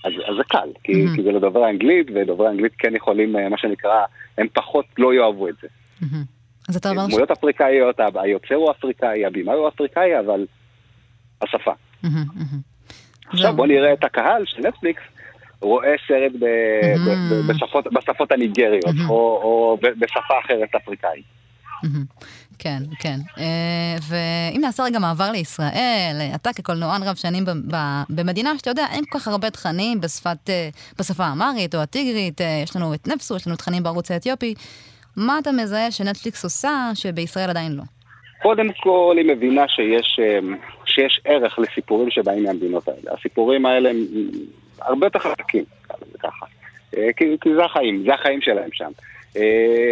[0.04, 1.16] אז, אז זה קל, כי, mm-hmm.
[1.16, 4.06] כי זה לדוברי אנגלית, ודוברי אנגלית כן יכולים, אה, מה שנקרא,
[4.38, 5.68] הם פחות לא יאהבו את זה.
[5.68, 6.26] Mm-hmm.
[6.70, 7.08] אז אתה אומר...
[7.08, 7.32] דמויות ש...
[7.32, 10.46] אפריקאיות, היוצר הוא אפריקאי, הבמאי הוא אפריקאי, אבל
[11.42, 11.72] השפה.
[12.04, 12.08] Mm-hmm.
[13.28, 15.02] עכשיו בוא נראה את הקהל של נטפליקס.
[15.62, 17.30] רואה סרט ב, mm-hmm.
[17.30, 19.10] ב, ב, בשפות, בשפות הניגריות, mm-hmm.
[19.10, 21.24] או, או בשפה אחרת אפריקאית.
[21.84, 22.26] Mm-hmm.
[22.60, 23.18] כן, כן.
[23.38, 27.44] אה, ואם נעשה רגע מעבר לישראל, אתה כקולנוען רב שנים
[28.10, 30.70] במדינה שאתה יודע, אין כל כך הרבה תכנים בשפת, אה,
[31.00, 34.54] בשפה האמרית או הטיגרית, אה, יש לנו את נפסו, יש לנו תכנים בערוץ האתיופי.
[35.18, 37.84] מה אתה מזהה שנטפליקס עושה שבישראל עדיין לא?
[38.42, 40.20] קודם כל היא מבינה שיש,
[40.86, 43.12] שיש ערך לסיפורים שבאים מהמדינות האלה.
[43.20, 43.92] הסיפורים האלה
[44.82, 45.64] הרבה יותר חזקים,
[46.20, 46.46] ככה.
[46.92, 48.92] כי, כי זה החיים, זה החיים שלהם שם.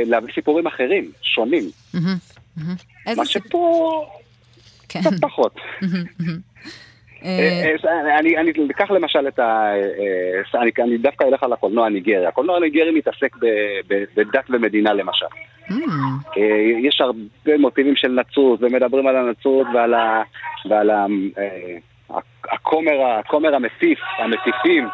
[0.05, 1.63] להביא סיפורים אחרים, שונים.
[3.17, 4.05] מה שפה
[4.89, 4.99] כן.
[5.01, 5.55] קצת פחות.
[7.25, 9.73] אה, אה, אני אקח למשל את ה...
[10.55, 12.25] אה, אני דווקא אלך על הקולנוע הניגרי.
[12.25, 13.35] הקולנוע הניגרי מתעסק
[14.15, 15.25] בדת ומדינה למשל.
[16.83, 19.67] יש הרבה מוטיבים של נצרות, ומדברים על הנצרות
[20.69, 20.89] ועל
[22.51, 24.87] הכומר, הכומר המטיף, המטיפים,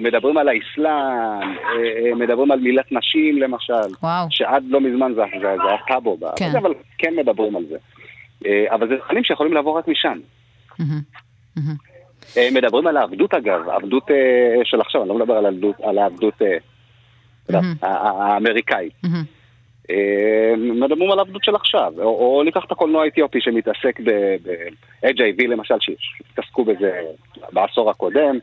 [0.00, 3.94] מדברים על האסלאם, מדברים על מילת נשים למשל,
[4.30, 6.56] שעד לא מזמן זה היה טאבו, כן.
[6.58, 7.76] אבל כן מדברים על זה.
[8.70, 10.18] אבל זה תכנים שיכולים לבוא רק משם.
[12.52, 14.10] מדברים על העבדות אגב, העבדות
[14.64, 15.34] של עכשיו, אני לא מדבר
[15.82, 16.42] על העבדות
[17.82, 18.92] האמריקאית.
[19.04, 19.10] אה,
[20.56, 26.64] מדברים על עבדות של עכשיו, או, או ניקח את הקולנוע האתיופי שמתעסק ב-HIV למשל, שהתעסקו
[26.64, 27.00] בזה
[27.52, 28.38] בעשור הקודם,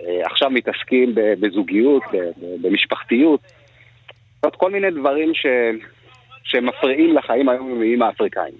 [0.00, 2.02] אה, עכשיו מתעסקים בזוגיות,
[2.62, 3.40] במשפחתיות,
[4.42, 5.46] זאת כל מיני דברים ש,
[6.44, 8.54] שמפריעים לחיים היומיומיים האפריקאים.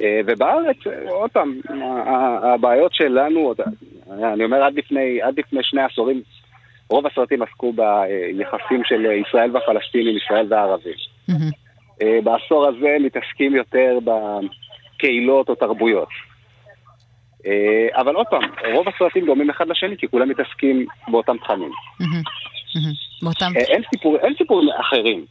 [0.00, 0.76] אה, ובארץ,
[1.08, 1.60] עוד פעם,
[2.42, 3.54] הבעיות שלנו,
[4.10, 6.22] אני אומר עד לפני, עד לפני שני עשורים,
[6.90, 10.94] רוב הסרטים עסקו ביחסים של ישראל והפלסטינים, ישראל והערבים.
[11.30, 12.04] Mm-hmm.
[12.24, 16.08] בעשור הזה מתעסקים יותר בקהילות או תרבויות.
[17.46, 18.42] אה, אבל עוד פעם,
[18.74, 21.70] רוב הסרטים דומים אחד לשני, כי כולם מתעסקים באותם תכנים.
[23.22, 23.52] באותם...
[23.56, 25.24] אה, אין, סיפור, אין סיפורים אחרים.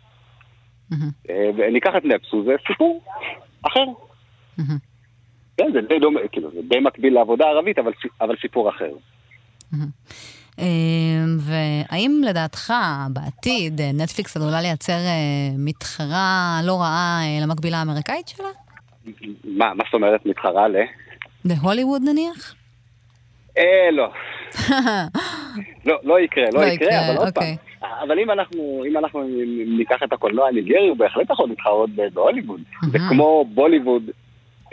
[1.72, 3.04] ניקח את נפסו, זה סיפור
[3.68, 3.86] אחר.
[5.58, 7.92] כן, זה די דומה, כאילו, זה די מקביל לעבודה ערבית, אבל,
[8.22, 8.92] אבל סיפור אחר.
[10.60, 12.74] אמ, והאם לדעתך
[13.14, 18.48] בעתיד נטפליקס עלולה לייצר אה, מתחרה לא רעה אה, למקבילה האמריקאית שלה?
[19.44, 20.76] מה, מה זאת אומרת מתחרה ל?
[21.46, 22.56] להוליווד נניח?
[23.58, 24.10] אה, לא.
[25.86, 27.58] לא, לא יקרה, לא, לא יקרה, יקרה, אבל עוד אוקיי.
[27.80, 28.00] פעם.
[28.08, 29.24] אבל אם אנחנו, אם אנחנו
[29.78, 32.62] ניקח את הקולנוע הניגרי, הוא בהחלט יכול להתחרות בהוליווד.
[32.92, 34.04] זה כמו בוליווד,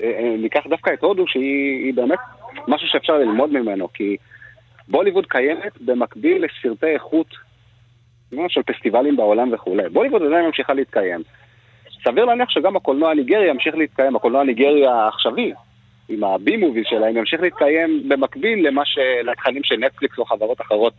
[0.03, 2.18] אה, ניקח דווקא את הודו, שהיא באמת
[2.68, 4.16] משהו שאפשר ללמוד ממנו, כי...
[4.92, 7.26] בוליווד קיימת במקביל לסרטי איכות
[8.48, 9.88] של פסטיבלים בעולם וכולי.
[9.88, 11.20] בוליווד עדיין ממשיכה להתקיים.
[12.05, 15.52] סביר להניח שגם הקולנוע הניגרי ימשיך להתקיים, הקולנוע הניגרי העכשווי,
[16.09, 18.98] עם הבי מובי שלהם, ימשיך להתקיים במקביל למה ש...
[19.24, 20.92] לתכנים של נטפליקס או חברות אחרות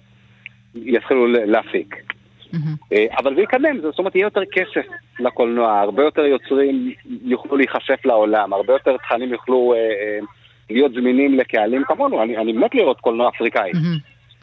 [0.76, 1.96] יתחילו להפיק.
[1.96, 2.98] Mm-hmm.
[3.18, 4.86] אבל זה יקדם, זאת אומרת יהיה יותר כסף
[5.20, 9.74] לקולנוע, הרבה יותר יוצרים יוכלו להיחשף לעולם, הרבה יותר תכנים יוכלו...
[9.74, 10.20] אה, אה,
[10.70, 13.72] להיות זמינים לקהלים כמונו, אני, אני מת לראות קולנוע אפריקאי.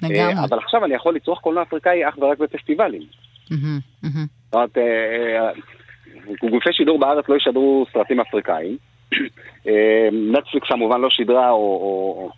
[0.02, 0.44] לגמרי.
[0.44, 3.02] אבל עכשיו אני יכול לצרוך קולנוע אפריקאי אך ורק בפסטיבלים.
[3.50, 8.76] זאת אומרת, אה, אה, גופי שידור בארץ לא ישדרו סרטים אפריקאים.
[9.68, 12.30] אה, נטפליקס כמובן לא שידרה, או,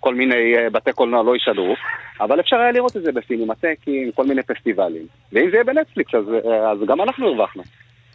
[0.00, 1.74] כל מיני בתי קולנוע לא ישדרו,
[2.20, 5.06] אבל אפשר היה לראות את זה בסינמטקים, כל מיני פסטיבלים.
[5.32, 6.14] ואם זה יהיה בנטפליקס,
[6.70, 7.62] אז גם אנחנו הרווחנו.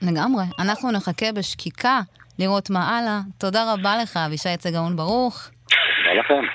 [0.01, 0.43] לגמרי.
[0.59, 2.01] אנחנו נחכה בשקיקה
[2.39, 3.21] לראות מה הלאה.
[3.37, 5.49] תודה רבה לך, אבישי צגאון ברוך.
[5.63, 6.45] תודה לכם.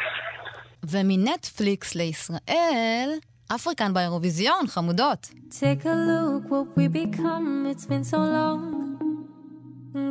[0.91, 3.11] ומנטפליקס לישראל,
[3.55, 5.31] אפריקן באירוויזיון, חמודות.
[5.51, 8.79] Take a look what we become, it's been so long.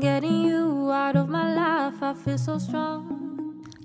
[0.01, 3.13] Getting you out of my life, I feel so strong.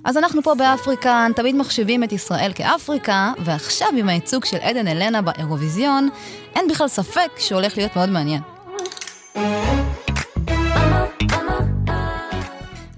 [0.04, 5.22] אז אנחנו פה באפריקן, תמיד מחשיבים את ישראל כאפריקה, ועכשיו עם הייצוג של עדן אלנה
[5.22, 6.08] באירוויזיון,
[6.56, 8.42] אין בכלל ספק שהולך להיות מאוד מעניין.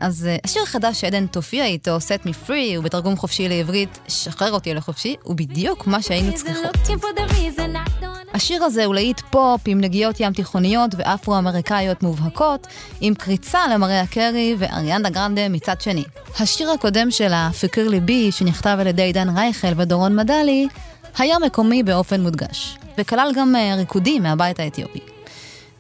[0.05, 4.53] אז אה, השיר החדש שעדן תופיע איתו, Set Me Free, הוא בתרגום חופשי לעברית, שחרר
[4.53, 6.77] אותי לחופשי, הוא בדיוק מה שהיינו צריכות.
[8.35, 12.67] השיר הזה הוא להיט פופ עם נגיעות ים תיכוניות ואפרו-אמריקאיות מובהקות,
[13.01, 16.05] עם קריצה למריה קרי ואריאנה גרנדה מצד שני.
[16.41, 20.69] השיר הקודם שלה, פקר ליבי, שנכתב על ידי עידן רייכל ודורון מדלי,
[21.19, 25.01] היה מקומי באופן מודגש, וכלל גם אה, ריקודים מהבית האתיופי.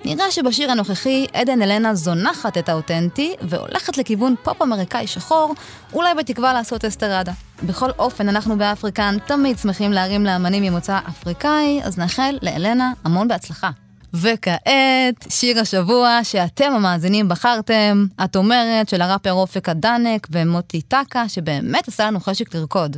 [0.04, 5.54] נראה שבשיר הנוכחי עדן אלנה זונחת את האותנטי והולכת לכיוון פופ אמריקאי שחור,
[5.92, 7.32] אולי בתקווה לעשות אסטרדה.
[7.62, 13.70] בכל אופן, אנחנו באפריקן תמיד שמחים להרים לאמנים ממוצא אפריקאי, אז נאחל לאלנה המון בהצלחה.
[14.14, 21.88] וכעת, שיר השבוע שאתם המאזינים בחרתם, את אומרת של הראפר אופק אדנק ומוטי טקה, שבאמת
[21.88, 22.96] עשה לנו חשק לרקוד.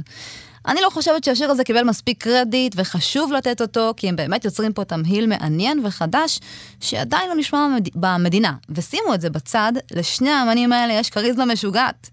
[0.67, 4.73] אני לא חושבת שהשיר הזה קיבל מספיק קרדיט, וחשוב לתת אותו, כי הם באמת יוצרים
[4.73, 6.41] פה תמהיל מעניין וחדש,
[6.81, 7.89] שעדיין לא נשמע במד...
[7.95, 8.53] במדינה.
[8.69, 12.11] ושימו את זה בצד, לשני האמנים האלה יש כריזמה משוגעת.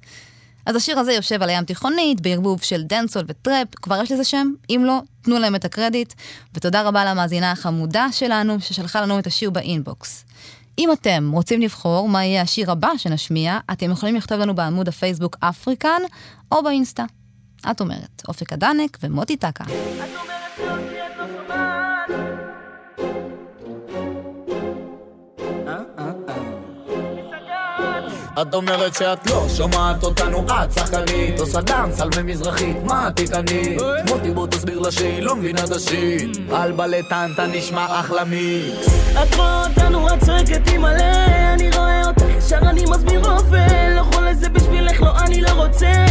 [0.65, 4.23] אז השיר הזה יושב על הים תיכונית, בערבוב של dancehall ו trap, כבר יש לזה
[4.23, 4.51] שם?
[4.69, 6.13] אם לא, תנו להם את הקרדיט.
[6.53, 10.25] ותודה רבה למאזינה החמודה שלנו, ששלחה לנו את השיר באינבוקס.
[10.79, 15.37] אם אתם רוצים לבחור מה יהיה השיר הבא שנשמיע, אתם יכולים לכתוב לנו בעמוד הפייסבוק
[15.39, 16.01] אפריקן,
[16.51, 17.05] או באינסטה.
[17.71, 19.63] את אומרת, אופק הדנק ומוטי טקה.
[19.63, 20.32] את אומרת
[28.93, 33.77] שאת לא שומעת אותנו, את שחקנית, עושה דאנס על מי מזרחית, מה תיתני?
[34.09, 38.87] מוטי בוא תסביר לה שהיא לא מבינה את השיט, על בלטנטה נשמע אחלה מיקס.
[39.23, 41.03] את רואה אותנו, את צועקת עם מלא,
[41.53, 46.05] אני רואה אותך, ישר אני מסביר אופן, לא יכול לזה בשבילך, לא אני לא רוצה,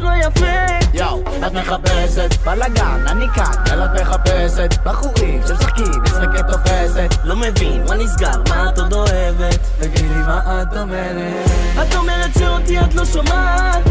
[0.00, 0.46] לא יפה.
[0.94, 7.14] יואו, את מחפשת בלאגן, אני כאן, יאללה את מחפשת בחורים שמשחקים, משחקת תופסת.
[7.24, 9.58] לא מבין, מה נסגר, מה את עוד אוהבת?
[9.78, 13.84] תגידי מה את אומרת את אומרת שאותי את לא שומעת,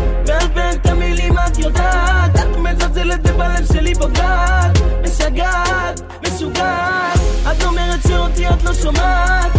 [0.53, 7.19] פה את המילים את יודעת, את מזלזלת ובלב שלי פוגעת, משגעת, משוגעת.
[7.51, 9.51] את אומרת שאותי את לא שומעת,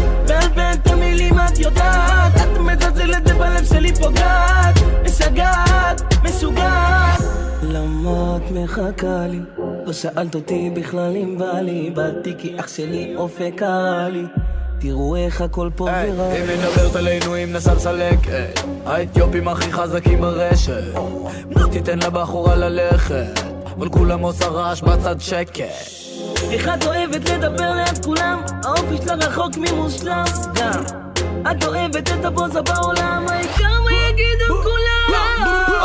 [0.55, 7.21] פה את המילים את יודעת, את מזלזלת ובלב שלי פוגעת, משגעת, משוגעת.
[7.63, 9.41] למה את מחכה לי?
[9.87, 14.42] לא שאלת אותי בכלל אם בא לי, באתי כי אח שלי אופק קרא לי.
[14.83, 16.33] תראו איך הכל פה היי, ורע.
[16.33, 17.75] היא מדברת עלינו אם נסע
[18.31, 18.51] היי.
[18.87, 20.95] האתיופים הכי חזקים ברשת
[21.53, 23.41] בוא תיתן לבחורה ללכת
[23.79, 25.61] אבל כולם עושה רעש בצד שקט
[26.51, 30.25] איך את אוהבת לדבר ליד כולם, האופי שלה רחוק ממושלם.
[30.55, 30.85] גם,
[31.51, 35.02] את אוהבת את הפוזה בעולם, העיקר מה יגידו כולם.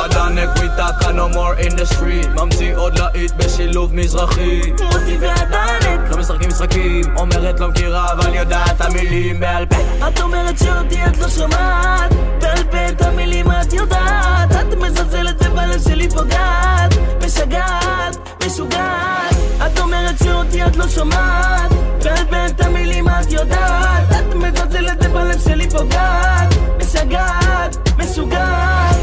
[0.06, 2.42] הדנק מטאקה no more in the street.
[2.42, 4.62] ממציא עוד להיט בשילוב מזרחי.
[4.94, 10.08] אותי והדנק, לא משחקים משחקים אומרת לא מכירה אבל יודעת המילים בעל פה.
[10.08, 15.82] את אומרת שאותי את לא שומעת, בעל פה את המילים את יודעת, את מזלזלת ובלב
[15.90, 16.94] שלי פוגעת,
[17.26, 19.36] משגעת, משוגעת.
[19.66, 21.72] את אומרת שאותי את לא שומעת,
[22.04, 28.97] בעל פה את המילים את יודעת, את מזלזלת ובלב שלי פוגעת, משגעת, משוגעת.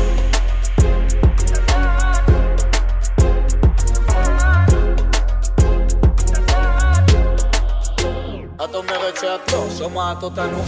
[8.74, 10.58] את אומרת שאת לא שומעת אותנו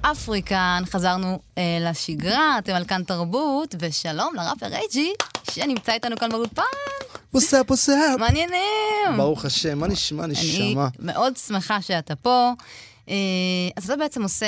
[0.00, 5.12] אפריקן, חזרנו אה, לשגרה, אתם על כאן תרבות, ושלום לראפר אייג'י,
[5.50, 6.62] שנמצא איתנו כאן באולפן.
[7.34, 8.18] What's up what's up.
[8.18, 9.16] מעניינים.
[9.16, 10.88] ברוך השם, מה נשמע אני נשמה?
[10.98, 12.52] מאוד שמחה שאתה פה.
[13.08, 13.14] אה,
[13.76, 14.46] אז אתה בעצם עושה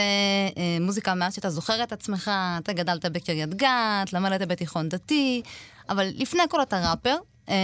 [0.57, 5.43] אה, מוזיקה מאז שאתה זוכר את עצמך, אתה גדלת בקריית גת, למדת בתיכון דתי,
[5.89, 7.17] אבל לפני הכל אתה ראפר,
[7.49, 7.55] אה,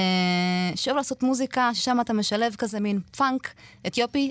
[0.74, 3.54] שאוהב לעשות מוזיקה, ששם אתה משלב כזה מין פאנק
[3.86, 4.30] אתיופי,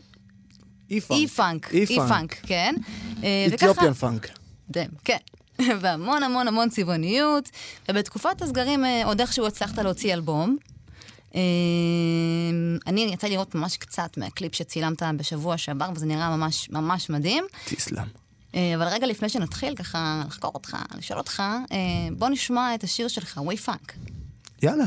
[0.90, 2.76] E-Funk, E-Funk, כן.
[3.24, 4.30] אה, Ethiopian funk.
[4.70, 5.18] Damn, כן.
[5.82, 7.50] והמון המון המון צבעוניות,
[7.90, 10.58] ובתקופת הסגרים אה, עוד איכשהו הצלחת להוציא אלבום.
[11.36, 11.42] אה,
[12.88, 17.44] אני יצא לראות ממש קצת מהקליפ שצילמת בשבוע שעבר, וזה נראה ממש ממש מדהים.
[17.66, 18.08] תסלם.
[18.54, 21.44] אבל רגע לפני שנתחיל ככה לחקור אותך, לשאול אותך,
[22.18, 23.94] בוא נשמע את השיר שלך, ווי פאנק.
[24.64, 24.86] יאללה.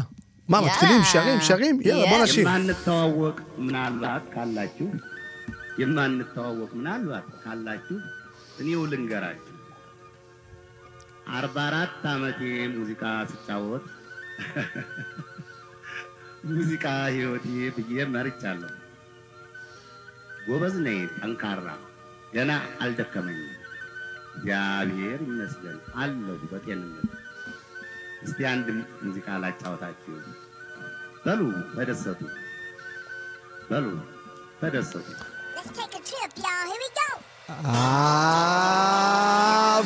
[0.49, 0.61] מה.
[0.61, 1.81] מתחילים, שרים, שרים?
[1.85, 2.25] יאללה, בוא
[4.83, 5.18] Yes.
[5.79, 7.97] የማንተዋወቅ ምናልባት ካላችሁ
[8.61, 9.55] እኔው ልንገራችሁ።
[11.31, 12.41] አርባ አራት ዓመቴ
[12.75, 13.03] ሙዚቃ
[13.33, 13.85] ስጫወት
[16.49, 18.73] ሙዚቃ ህይወቴ ብዬ መርጫለሁ።
[20.47, 21.67] ጎበዝ ነኝ፣ ጠንካራ
[22.33, 22.51] ገና
[22.81, 23.55] አልደከመኝም።
[24.35, 27.07] እግዚአብሔር ይመስገን አለሁ በጤንነት።
[28.25, 28.67] እስቲ አንድ
[29.03, 30.15] ሙዚቃ ላጫወታችሁ።
[31.25, 31.41] በሉ
[31.75, 32.21] ተደሰቱ፣
[33.71, 33.87] በሉ
[34.61, 35.09] ተደሰቱ።
[35.59, 36.71] Let's take a trip, y'all.
[36.71, 37.38] Here we go.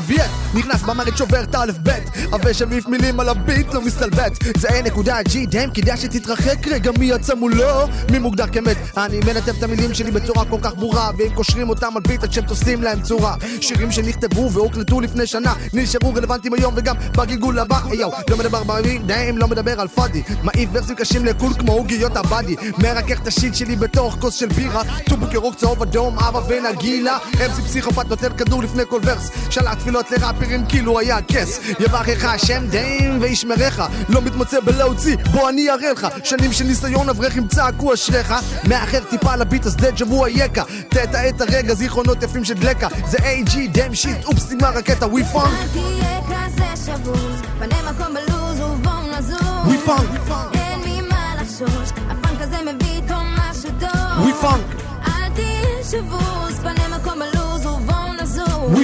[0.07, 2.03] וייט, נכנס במערכת שובר את האלף בית.
[2.33, 4.33] עבה של מילים על הביט לא מסתלבט.
[4.57, 6.91] זה אין נקודה ג'י דיים כדאי שתתרחק רגע.
[6.99, 7.89] מי יצא מולו?
[8.11, 8.77] מי מוגדר כמת?
[8.97, 12.33] אני מנתב את המילים שלי בצורה כל כך ברורה ואם קושרים אותם על ביט עד
[12.33, 13.35] שהם תופסים להם צורה.
[13.61, 17.81] שירים שנכתבו והוקלטו לפני שנה נשארו רלוונטיים היום וגם בגלגול הבא.
[17.93, 20.23] יואו לא מדבר בערבית דיים לא מדבר על פאדי.
[20.43, 24.83] מעיף ורסים קשים לקול כמו עוגיות עבדי מרכך את השיט שלי בתוך כוס של בירה.
[25.09, 27.19] טובוק ירוק צהוב אדום אבא ונגילה
[27.53, 29.31] אמסי פסיכופת נותן כדור לפני כל ורס.
[29.51, 31.61] שלח תפילות לראפרים כאילו היה כס.
[31.81, 33.83] יברכך השם דיים וישמרך.
[34.09, 36.07] לא מתמצא בלהוציא בוא אני אראה לך.
[36.25, 38.35] שנים של ניסיון אברכים צעקו אשריך.
[38.69, 42.89] מאחר טיפה לביט אז דג'ה וו אייכה תטע את הרגע זיכרונות יפים של דלקה.
[43.07, 48.15] זה AG דיים שיט אופס נגמר רקטה ווי פאנק אל תהיה כזה שבוז, פנה מקום
[48.15, 49.43] בלוז ובואו נזוז.
[49.65, 50.09] ווי פאנק
[50.55, 54.21] אין ממה לחשוש, הפאנק הזה מביא איתו משהו טוב.
[54.21, 54.67] ווי פאנק
[55.07, 57.32] אל תהיה שבוז, פנה מקום בלוז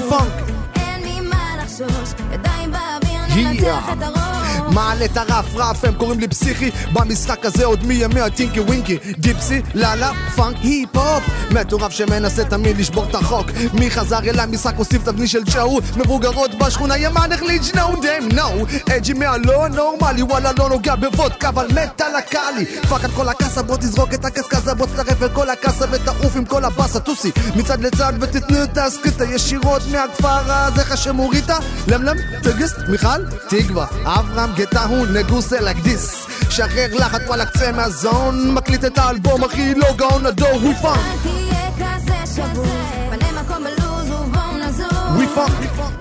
[0.09, 0.33] פאנק
[0.77, 3.21] אין ממה לחשוש, ידיים באוויר.
[3.37, 4.48] ננצח את הרוב.
[4.75, 6.71] מעלה את הרף רף, הם קוראים לי פסיכי.
[6.93, 8.99] במשחק הזה עוד מימי הטינקי ווינקי.
[9.19, 11.23] דיפסי, לאלה, פאנק, היפ-הופ.
[11.51, 13.47] מטורף שמנסה תמיד לשבור את החוק.
[13.73, 18.67] מי חזר אליי משחק מוסיף תבני של צ'או מבוגרות בשכונה ימן החליט שנו דם נו
[18.97, 22.67] אג'י מהלא נורמלי וואלה לא נוגע בוודקה אבל מת על הקאלי.
[22.89, 26.45] פאק את כל הקאסה בוא תזרוק את הקסקזה בוא תצטרף אל כל הקאסה ותעוף עם
[26.45, 27.01] כל הבאסה.
[27.01, 30.85] טוסי מצד לצד ותתנו את הסקטה ישירות מהכפר הזה.
[30.85, 38.85] חשמוריתה למלם טגסט מיכל תקווה אברהם גטהו נגוסה לקדיס שחרר לחץ וואלה קצה מהזון מקליט
[38.85, 40.99] את האלבום הכי לא גאון הדור ווי פאנק.
[40.99, 42.69] אל תהיה כזה שבוז,
[43.11, 45.15] פנה מקום בלוז ובואו נזוז.
[45.15, 45.53] We funk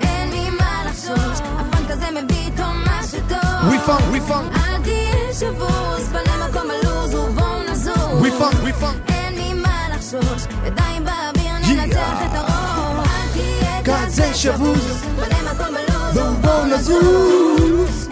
[0.01, 3.67] אין ממה לחשוש, הפאנק הזה מביא איתו משהו טוב.
[3.67, 7.97] We funk we funk אל תהיה שבוז, פנה מקום בלוז ובואו נזוז.
[7.97, 13.05] We funk we funk אין ממה לחשוש, ידיים באוויר ננצח את הרוב.
[13.05, 18.07] אל תהיה כזה שבוז פנה מקום בלוז בואו נזוז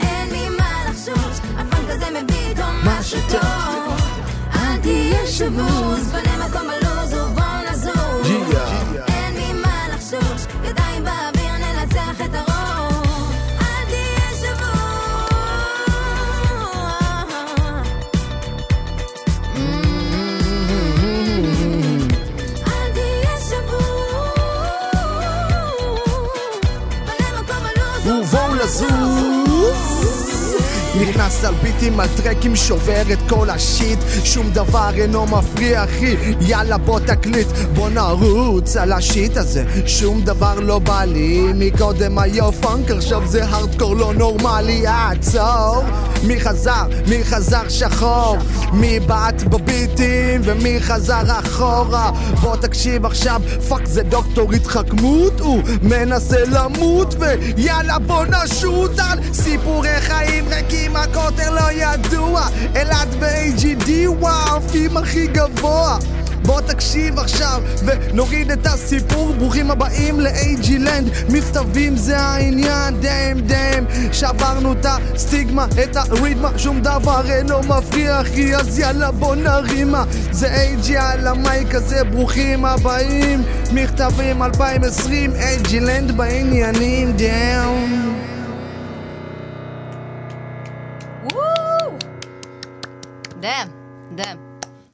[2.85, 3.99] משהו טוב.
[4.55, 6.34] אל תהיה שבוז, פנה
[31.15, 33.99] נכנס על ביטים על טרקים שובר את כל השיט.
[34.23, 36.15] שום דבר אינו מפריע אחי.
[36.41, 37.47] יאללה בוא תקליט.
[37.73, 39.63] בוא נרוץ על השיט הזה.
[39.85, 42.17] שום דבר לא בא לי מקודם.
[42.19, 44.87] היה פאנק עכשיו זה הארדקור לא נורמלי.
[44.87, 45.83] עצור
[46.27, 46.87] מי חזר?
[47.07, 48.37] מי חזר שחור?
[48.73, 52.11] מי בעט בביטים ומי חזר אחורה?
[52.41, 60.01] בוא תקשיב עכשיו פאק זה דוקטור התחכמות הוא מנסה למות ויאללה בוא נשוט על סיפורי
[60.01, 64.61] חיים ריקים הקוטר לא ידוע אלעד ב-AGD וואו
[64.95, 65.97] הכי גבוה
[66.45, 69.33] בוא תקשיב עכשיו ונוריד את הסיפור.
[69.33, 73.01] ברוכים הבאים ל-AG לנד מכתבים זה העניין.
[73.01, 73.85] דאם דאם.
[74.13, 76.49] שברנו את הסטיגמה את הריתמה.
[76.57, 80.03] שום דבר אינו מפריע אחי אז יאללה בוא נרימה.
[80.31, 82.03] זה AG על המייק הזה.
[82.03, 83.43] ברוכים הבאים.
[83.73, 87.11] מכתבים 2020 AG לנד בעניינים.
[87.11, 88.15] דאם.
[93.41, 93.67] Damn,
[94.15, 94.44] damn.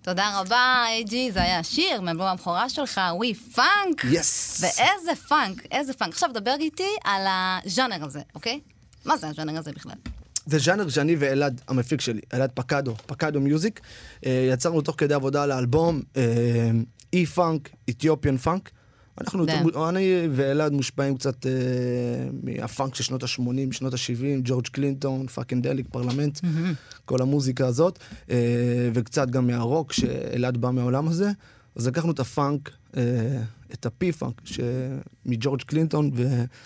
[0.01, 4.05] תודה רבה, אייג'י, זה היה השיר מאלבום הבכורה שלך, We Funk.
[4.11, 6.09] Yes ואיזה פאנק, איזה פאנק.
[6.09, 8.59] עכשיו דבר איתי על הז'אנר הזה, אוקיי?
[9.05, 9.93] מה זה הז'אנר הזה בכלל?
[10.45, 13.81] זה ז'אנר שאני ואלעד, המפיק שלי, אלעד פקדו, פקדו מיוזיק,
[14.25, 16.01] אה, יצרנו תוך כדי עבודה על האלבום
[17.13, 18.69] E-Funk, Ethiopian funk.
[19.17, 19.77] אנחנו, Damn.
[19.89, 21.51] אני ואלעד מושפעים קצת אה,
[22.43, 26.39] מהפאנק של שנות ה-80, שנות ה-70, ג'ורג' קלינטון, פאקינג דליק, פרלמנט,
[27.05, 27.99] כל המוזיקה הזאת,
[28.29, 31.31] אה, וקצת גם מהרוק, שאלעד בא מהעולם הזה.
[31.75, 33.41] אז לקחנו את הפאנק, אה,
[33.73, 34.41] את ה P-Funk,
[35.25, 36.11] מג'ורג' קלינטון,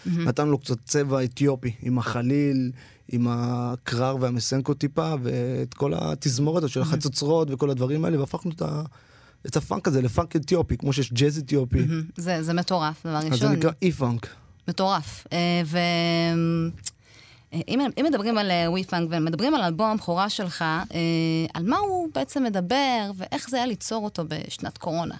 [0.05, 2.71] ונתנו לו קצת צבע אתיופי, עם החליל,
[3.11, 8.83] עם הקראר והמסנקו טיפה, ואת כל התזמורת של החצוצרות וכל הדברים האלה, והפכנו את ה...
[9.45, 11.79] את הפאנק הזה לפאנק אתיופי, כמו שיש ג'אז אתיופי.
[11.79, 12.03] מהמם.
[12.17, 13.51] זה, זה מטורף, דבר אז זה ראשון.
[13.51, 14.27] נקרא E-Funk.
[14.67, 15.27] מטורף.
[15.33, 15.77] אה, ו...
[17.53, 20.97] אה, אם, אם מדברים על ווי פאנק ומדברים על אלבום הבכורה שלך, אה,
[21.53, 25.15] על מה הוא בעצם מדבר ואיך זה היה ליצור אותו בשנת קורונה?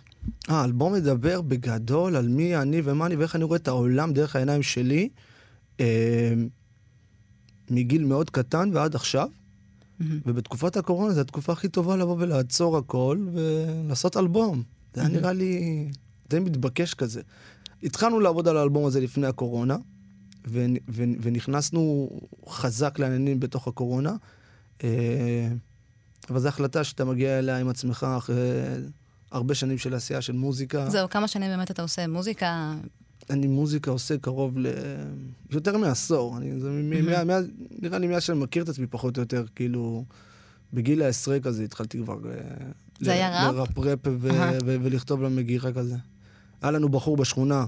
[0.49, 4.35] אה, האלבום מדבר בגדול על מי אני ומה אני ואיך אני רואה את העולם דרך
[4.35, 5.09] העיניים שלי,
[5.79, 6.33] אה,
[7.69, 9.27] מגיל מאוד קטן ועד עכשיו.
[9.99, 14.63] ובתקופת הקורונה זו התקופה הכי טובה לבוא ולעצור הכל ולעשות אלבום.
[14.93, 15.87] זה היה נראה לי
[16.29, 17.21] די מתבקש כזה.
[17.83, 19.77] התחלנו לעבוד על האלבום הזה לפני הקורונה,
[20.47, 22.09] ו- ו- ונכנסנו
[22.49, 24.15] חזק לעניינים בתוך הקורונה.
[24.83, 25.47] אה,
[26.29, 28.35] אבל זו החלטה שאתה מגיע אליה עם עצמך אחרי
[29.31, 30.89] הרבה שנים של עשייה של מוזיקה.
[30.89, 32.73] זהו, כמה שנים באמת אתה עושה מוזיקה?
[33.29, 34.67] אני מוזיקה עושה קרוב ל...
[35.51, 36.37] יותר מעשור.
[36.37, 37.39] אני, זה מ- מ- מה- מה-
[37.81, 40.05] נראה לי מאז שאני מכיר את עצמי פחות או יותר, כאילו,
[40.73, 42.17] בגיל העשרה כזה התחלתי כבר...
[42.29, 42.31] אה,
[42.99, 43.55] זה ל- היה ראפ?
[43.55, 44.51] לראפ ראפ ו- אהה.
[44.65, 45.95] ו- ולכתוב למגירה כזה.
[46.61, 47.65] היה לנו בחור בשכונה,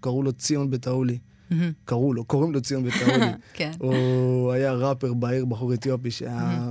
[0.00, 1.18] קראו לו ציון בטאולי.
[1.50, 1.72] מהמם.
[1.84, 3.26] קראו לו, קוראים לו ציון בטאולי.
[3.54, 3.72] כן.
[3.78, 6.70] הוא היה ראפר בעיר, בחור אתיופי שהיה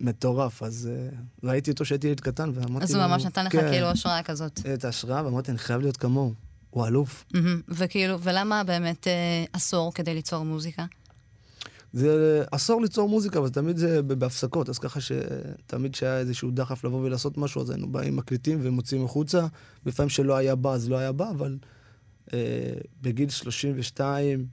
[0.00, 1.08] מטורף, אז אה,
[1.50, 3.02] ראיתי אותו כשהייתי ילד קטן ואמרתי אז לו...
[3.02, 4.60] הוא ממש נתן לך כן, כאילו השראה כזאת.
[4.74, 6.32] את ההשראה, ואמרתי, אני חייב להיות כמוהו.
[6.70, 7.24] הוא אלוף.
[7.34, 7.60] מהמם.
[7.68, 10.84] וכאילו, ולמה באמת אה, עשור כדי ליצור מוזיקה?
[11.92, 17.00] זה אסור ליצור מוזיקה, אבל תמיד זה בהפסקות, אז ככה שתמיד כשהיה איזשהו דחף לבוא
[17.00, 19.46] ולעשות משהו, אז היינו באים, מקליטים ומוציאים החוצה.
[19.86, 21.58] לפעמים שלא היה בא, אז לא היה בא, אבל
[22.32, 22.38] אה,
[23.00, 24.46] בגיל 32,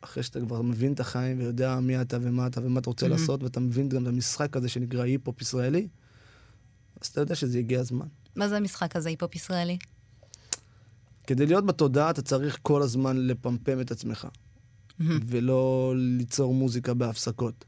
[0.00, 3.42] אחרי שאתה כבר מבין את החיים ויודע מי אתה ומה אתה ומה אתה רוצה לעשות,
[3.42, 5.88] ואתה מבין גם את המשחק הזה שנקרא היפ-הופ ישראלי,
[7.00, 8.06] אז אתה יודע שזה הגיע הזמן.
[8.36, 9.78] מה זה המשחק הזה, היפ-הופ ישראלי?
[11.26, 14.28] כדי להיות בתודעה אתה צריך כל הזמן לפמפם את עצמך,
[15.00, 17.64] ולא ליצור מוזיקה בהפסקות.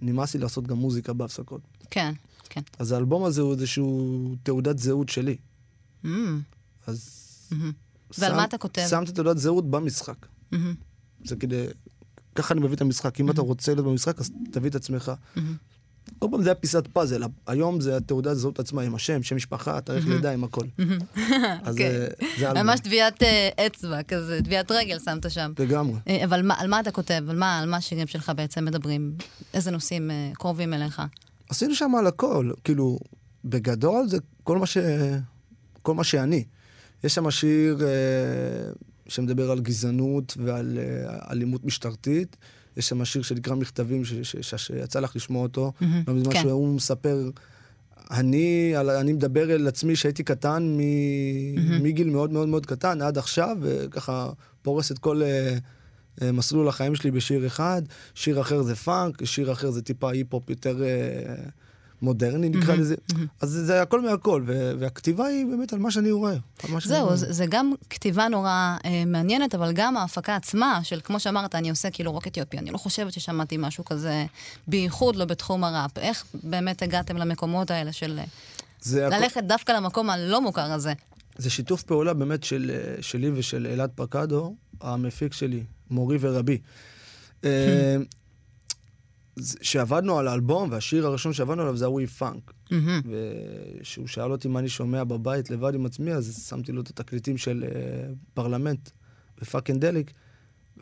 [0.00, 1.60] ונמאס לי לעשות גם מוזיקה בהפסקות.
[1.90, 2.12] כן,
[2.48, 2.60] כן.
[2.78, 5.36] אז האלבום הזה הוא איזשהו תעודת זהות שלי.
[6.02, 6.40] מהמם.
[6.86, 7.20] אז...
[7.50, 7.72] מהמם.
[8.18, 8.86] ועל מה אתה כותב?
[8.90, 10.26] שמתי תעודת זהות במשחק.
[10.52, 10.74] מהמם.
[11.24, 11.66] זה כדי...
[12.34, 13.20] ככה אני מביא את המשחק.
[13.20, 15.12] אם אתה רוצה להיות במשחק, אז תביא את עצמך.
[16.18, 17.22] כל פעם זה היה פיסת פאזל.
[17.46, 20.66] היום זה התעודת זהות עצמה עם השם, שם משפחה, תאריך לידה, עם הכל.
[21.62, 21.84] אז כן.
[21.84, 22.06] אה,
[22.38, 22.66] זה האלבום.
[22.66, 25.52] ממש טביעת אה, אצבע כזה, טביעת רגל שמת שם.
[25.58, 25.98] לגמרי.
[26.08, 27.22] אה, אבל על מה אתה כותב?
[27.28, 29.14] על מה, השירים שלך בעצם מדברים?
[29.54, 31.02] איזה נושאים קרובים אליך?
[31.48, 32.98] עשינו שם על הכל, כאילו,
[33.44, 34.78] בגדול זה כל מה, ש...
[35.82, 36.44] כל מה שאני.
[37.04, 37.78] יש שם שיר
[39.08, 40.78] שמדבר על גזענות ועל
[41.30, 42.36] אלימות משטרתית.
[42.76, 44.12] יש שם שיר שנקרא מכתבים, ש...
[44.12, 44.36] ש...
[44.40, 44.54] ש...
[44.54, 45.72] שיצא לך לשמוע אותו.
[45.80, 46.42] לא מזמן כן.
[46.42, 47.30] שהוא מספר,
[48.10, 48.90] אני, על...
[48.90, 51.82] אני מדבר אל עצמי שהייתי קטן מ...
[51.82, 54.30] מגיל מאוד מאוד מאוד קטן עד עכשיו, וככה
[54.62, 55.22] פורס את כל...
[55.22, 55.56] אה,
[56.22, 57.82] אה, מסלול החיים שלי בשיר אחד,
[58.14, 61.34] שיר אחר זה פאנק, שיר אחר זה טיפה היפ-הופ יותר אה,
[62.02, 62.94] מודרני נקרא לזה.
[63.40, 66.34] אז זה, הכל מהכל, ו- והכתיבה היא באמת על מה שאני רואה.
[66.84, 67.16] זהו.
[67.16, 71.70] זה, זה גם כתיבה נורא אה, מעניינת, אבל גם ההפקה עצמה, של כמו שאמרת, אני
[71.70, 72.58] עושה כאילו רוק אתיופי.
[72.58, 74.26] אני לא חושבת ששמעתי משהו כזה,
[74.66, 75.98] בייחוד לא בתחום הראפ.
[75.98, 80.92] איך באמת הגעתם למקומות האלה של אה, ללכת דווקא למקום הלא מוכר הזה?
[81.38, 86.58] זה שיתוף פעולה באמת של, אה, שלי ושל אלעד פקדו, המפיק שלי, מורי ורבי.
[89.62, 92.52] שעבדנו על האלבום, והשיר הראשון שעבדנו עליו זה ה We Funk.
[92.70, 93.00] מהמם.
[93.80, 97.38] וכשהוא שאל אותי מה אני שומע בבית לבד עם עצמי, אז שמתי לו את התקליטים
[97.38, 98.90] של uh, פרלמנט
[99.42, 100.10] ופאקינג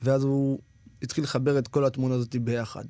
[0.02, 0.58] ואז הוא
[1.02, 2.84] התחיל לחבר את כל התמונה הזאת ביחד.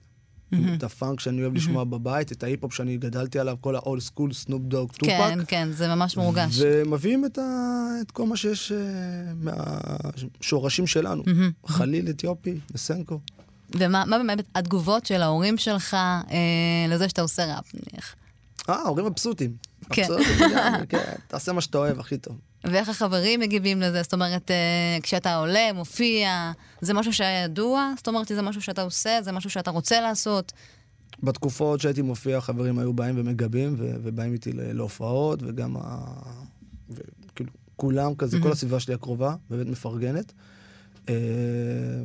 [0.74, 4.62] את הפאנק שאני אוהב לשמוע בבית, את ההיפ-הופ שאני גדלתי עליו, כל ה-old school, סנופ
[4.62, 5.12] דוג, טופאק.
[5.12, 6.60] כן, כן, זה ממש מורגש.
[6.62, 7.42] ומביאים את, ה...
[8.00, 8.74] את כל מה שיש uh,
[9.34, 11.22] מהשורשים שלנו.
[11.66, 13.20] חליל אתיופי, מסנקו.
[13.78, 16.38] ומה מה באמת התגובות של ההורים שלך אה,
[16.88, 18.14] לזה שאתה עושה ראפ, נניח?
[18.68, 19.56] אה, ההורים מבסוטים.
[19.90, 20.02] כן.
[20.02, 20.48] מבסוטים
[20.88, 21.12] כן.
[21.28, 22.36] תעשה מה שאתה אוהב, הכי טוב.
[22.64, 24.02] ואיך החברים מגיבים לזה?
[24.02, 27.92] זאת אומרת, אה, כשאתה עולה, מופיע, זה משהו שהיה ידוע?
[27.96, 29.18] זאת אומרת, זה משהו שאתה עושה?
[29.22, 30.52] זה משהו שאתה רוצה לעשות?
[31.22, 36.04] בתקופות שהייתי מופיע, חברים היו באים ומגבים, ו- ובאים איתי להופעות, וגם ה...
[36.90, 40.32] וכאילו, כולם כזה, כל הסביבה שלי הקרובה, באמת מפרגנת.
[41.08, 41.14] אה,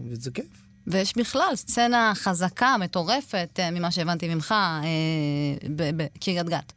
[0.10, 0.69] וזה כיף.
[0.88, 4.84] ויש בכלל סצנה חזקה, מטורפת, אה, ממה שהבנתי ממך, אה,
[5.76, 6.74] בקריית גת.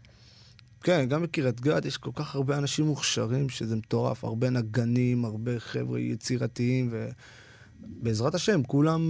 [0.82, 4.24] כן, גם בקריית גת יש כל כך הרבה אנשים מוכשרים, שזה מטורף.
[4.24, 9.02] הרבה נגנים, הרבה חבר'ה יצירתיים, ובעזרת השם, כולם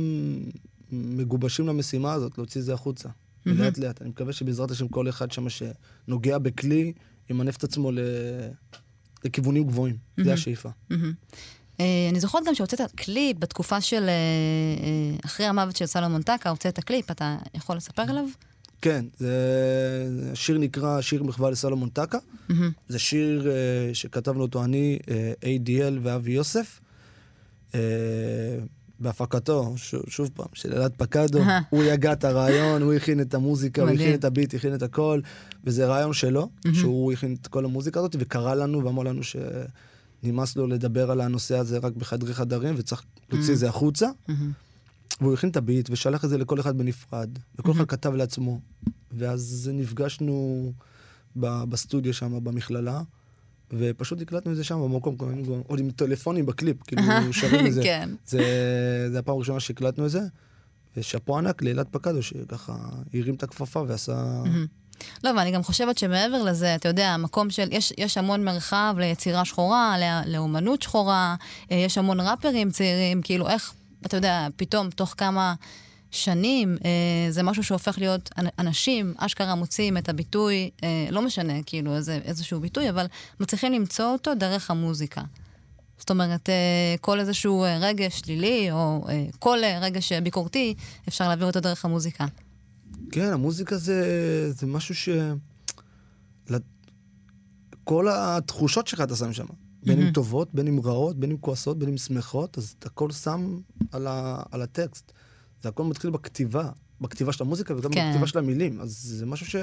[0.93, 3.09] מגובשים למשימה הזאת, להוציא את זה החוצה.
[3.47, 4.03] ולאט לאט.
[4.03, 6.93] אני מקווה שבעזרת השם כל אחד שם שנוגע בכלי,
[7.31, 7.99] ימנף את עצמו ל...
[9.25, 9.97] לכיוונים גבוהים.
[10.25, 10.69] זה השאיפה.
[10.91, 11.13] מהמם.
[11.83, 16.51] אה, אני זוכרת גם שהוצאת קליפ בתקופה של, אה, אה, אחרי המוות של סלומון טקה,
[16.51, 18.25] הוצאת קליפ, אתה יכול לספר עליו?
[18.83, 19.35] כן, זה
[20.35, 22.19] שיר נקרא שיר מחווה לסלומון טקה.
[22.89, 23.55] זה שיר אה,
[23.95, 26.81] שכתבנו אותו אני, אה, ADL ואבי יוסף.
[27.75, 27.81] אה,
[29.01, 31.39] בהפקתו, ש- שוב פעם, של אלעד פקדו,
[31.71, 33.91] הוא הגה את הרעיון, הוא הכין את המוזיקה, הוא.
[33.91, 35.21] הכין את הביט, הכין את הכל,
[35.65, 39.21] וזה רעיון שלו, שהוא הכין את כל המוזיקה הזאת, וקרא לנו ואמר לנו
[40.23, 44.09] שנמאס לו לדבר על הנושא הזה רק בחדרי חדרים, וצריך להוציא את זה החוצה.
[45.21, 48.61] והוא הכין את הביט ושלח את זה לכל אחד בנפרד, וכל אחד כתב לעצמו.
[49.13, 50.73] ואז נפגשנו
[51.37, 53.03] ב- בסטודיו שם, במכללה,
[53.73, 57.03] ופשוט הקלטנו את זה שם במקום, היינו עוד עם טלפונים בקליפ, כאילו
[57.33, 57.83] שרים את זה.
[57.83, 58.11] כן.
[58.27, 58.43] זה,
[59.13, 60.21] זה הפעם הראשונה שהקלטנו את זה,
[60.97, 62.77] ושאפו ענק לאלעד פקדו, שככה
[63.15, 64.43] הרים את הכפפה ועשה...
[65.25, 69.45] לא, ואני גם חושבת שמעבר לזה, אתה יודע, המקום של, יש, יש המון מרחב ליצירה
[69.45, 71.35] שחורה, לא, לאומנות שחורה,
[71.71, 73.73] אה, יש המון ראפרים צעירים, כאילו איך,
[74.07, 75.55] אתה יודע, פתאום תוך כמה
[76.11, 76.91] שנים, אה,
[77.31, 82.19] זה משהו שהופך להיות, אנ- אנשים אשכרה מוצאים את הביטוי, אה, לא משנה, כאילו, איזה,
[82.25, 83.07] איזשהו ביטוי, אבל
[83.41, 85.21] מצליחים למצוא אותו דרך המוזיקה.
[85.99, 86.55] זאת אומרת, אה,
[87.01, 89.05] כל איזשהו אה, רגש שלילי, או
[89.39, 90.75] כל רגש ביקורתי,
[91.09, 92.25] אפשר להעביר אותו דרך המוזיקה.
[93.11, 95.09] כן, המוזיקה זה, זה משהו ש...
[97.85, 99.47] כל התחושות שלך אתה שם שם.
[99.83, 103.11] בין אם טובות, בין אם רעות, בין אם כועסות, בין אם שמחות, אז אתה הכל
[103.11, 103.59] שם
[103.93, 105.13] על, ה, על הטקסט.
[105.63, 106.71] זה הכל מתחיל בכתיבה,
[107.01, 108.09] בכתיבה של המוזיקה וגם כן.
[108.09, 108.81] בכתיבה של המילים.
[108.81, 109.57] אז זה משהו ש...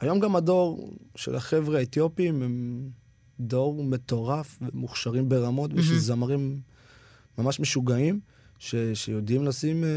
[0.00, 2.88] היום גם הדור של החבר'ה האתיופים הם
[3.40, 6.60] דור מטורף ומוכשרים ברמות, ויש זמרים
[7.38, 8.20] ממש משוגעים,
[8.58, 8.74] ש...
[8.94, 9.88] שיודעים לשים, אה,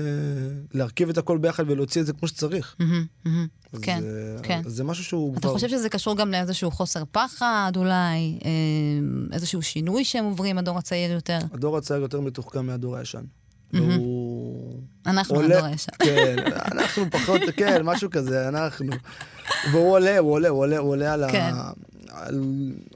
[0.73, 2.75] להרכיב את הכל ביחד ולהוציא את זה כמו שצריך.
[3.73, 4.61] אז, כן, אה, כן.
[4.65, 5.53] אז זה משהו שהוא אתה כבר...
[5.53, 8.49] חושב שזה קשור גם לאיזשהו חוסר פחד אולי, אה,
[9.33, 11.39] איזשהו שינוי שהם עוברים, הדור הצעיר יותר?
[11.53, 13.23] הדור הצעיר יותר מתוחכם מהדור הישן.
[13.73, 14.79] והוא...
[15.05, 15.91] אנחנו עולה- הדור הישן.
[16.05, 16.35] כן,
[16.71, 18.91] אנחנו פחות, כן, משהו כזה, אנחנו.
[19.71, 21.31] והוא עולה, הוא עולה, הוא עולה, הוא עולה על ה...
[21.31, 21.53] כן.
[22.09, 22.41] על...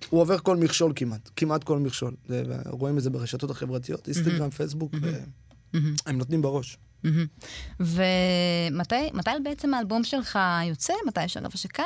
[0.10, 2.14] הוא עובר כל מכשול כמעט, כמעט כל מכשול.
[2.28, 4.92] זה- רואים את זה ברשתות החברתיות, אינסטגרם, פייסבוק,
[6.06, 6.78] הם נותנים בראש.
[7.04, 7.26] מהמם.
[7.80, 10.94] ומתי מתי בעצם האלבום שלך יוצא?
[11.08, 11.84] מתי יש עליו השקה?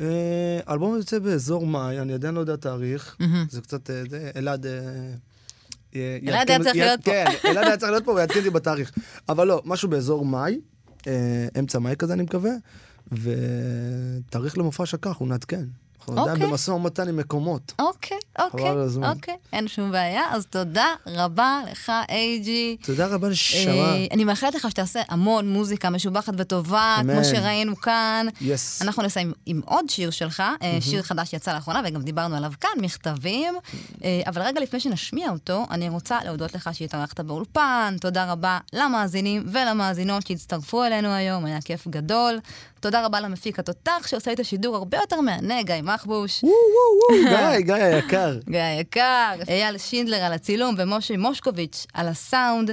[0.00, 3.16] אה, האלבום יוצא באזור מאי, אני עדיין לא יודע תאריך.
[3.20, 3.46] מהמם.
[3.50, 4.02] זה קצת, אה,
[4.36, 4.66] אלעד...
[4.66, 7.10] אה, אלעד היה צריך להיות פה.
[7.10, 8.92] כן, אלעד היה צריך להיות פה ויעדכן אותי בתאריך.
[9.28, 10.60] אבל לא, משהו באזור מאי,
[11.58, 12.50] אמצע מאי כזה אני מקווה,
[13.12, 15.64] ותאריך למופע השקה, אנחנו נעדכן.
[16.08, 16.50] אנחנו עדיין אוקיי.
[16.50, 17.72] במשא ומתן עם מקומות.
[17.78, 18.70] אוקיי, אוקיי.
[19.08, 20.22] אוקיי, אין שום בעיה.
[20.30, 22.76] אז תודה רבה לך, אייג'י.
[22.82, 23.72] תודה רבה נשמה.
[23.72, 27.14] אה, אני מאחלת לך שתעשה המון מוזיקה משובחת וטובה, אמן.
[27.14, 28.26] כמו שראינו כאן.
[28.40, 28.82] יס.
[28.82, 32.70] אנחנו נסיים עם עוד שיר שלך, אה, שיר חדש שיצא לאחרונה, וגם דיברנו עליו כאן,
[32.76, 33.54] מכתבים.
[34.04, 37.96] אה, אבל רגע לפני שנשמיע אותו, אני רוצה להודות לך שהתארחת באולפן.
[38.00, 42.38] תודה רבה למאזינים ולמאזינות שהצטרפו אלינו היום, היה כיף גדול.
[42.82, 46.42] תודה רבה למפיק התותח שעושה את השידור הרבה יותר מהנה, גיא מחבוש.
[46.44, 48.38] וואו, וואו, וואו, גיא, גיא היקר.
[48.50, 52.70] גיא היקר, אייל שינדלר על הצילום ומשה מושקוביץ' על הסאונד.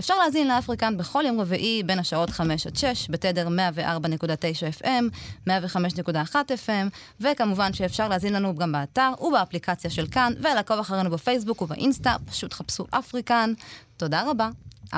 [0.00, 5.04] אפשר להאזין לאפריקן בכל יום רביעי בין השעות 5 עד 6 בתדר 104.9 FM,
[5.48, 6.34] 105.1
[6.66, 6.88] FM,
[7.20, 12.86] וכמובן שאפשר להאזין לנו גם באתר ובאפליקציה של כאן, ולעקוב אחרינו בפייסבוק ובאינסטה, פשוט חפשו
[12.90, 13.52] אפריקן.
[13.96, 14.48] תודה רבה,